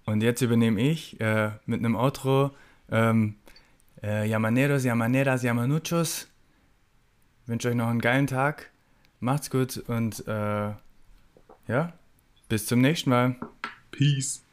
[0.06, 2.52] Und jetzt übernehme ich äh, mit einem Outro
[2.92, 3.34] ähm,
[4.04, 6.28] äh, Yamaneros, Yamaneras, Yamanuchos
[7.48, 8.70] wünsche euch noch einen geilen Tag.
[9.20, 10.72] Macht's gut und äh,
[11.68, 11.94] ja,
[12.48, 13.38] bis zum nächsten Mal.
[13.90, 14.44] Peace.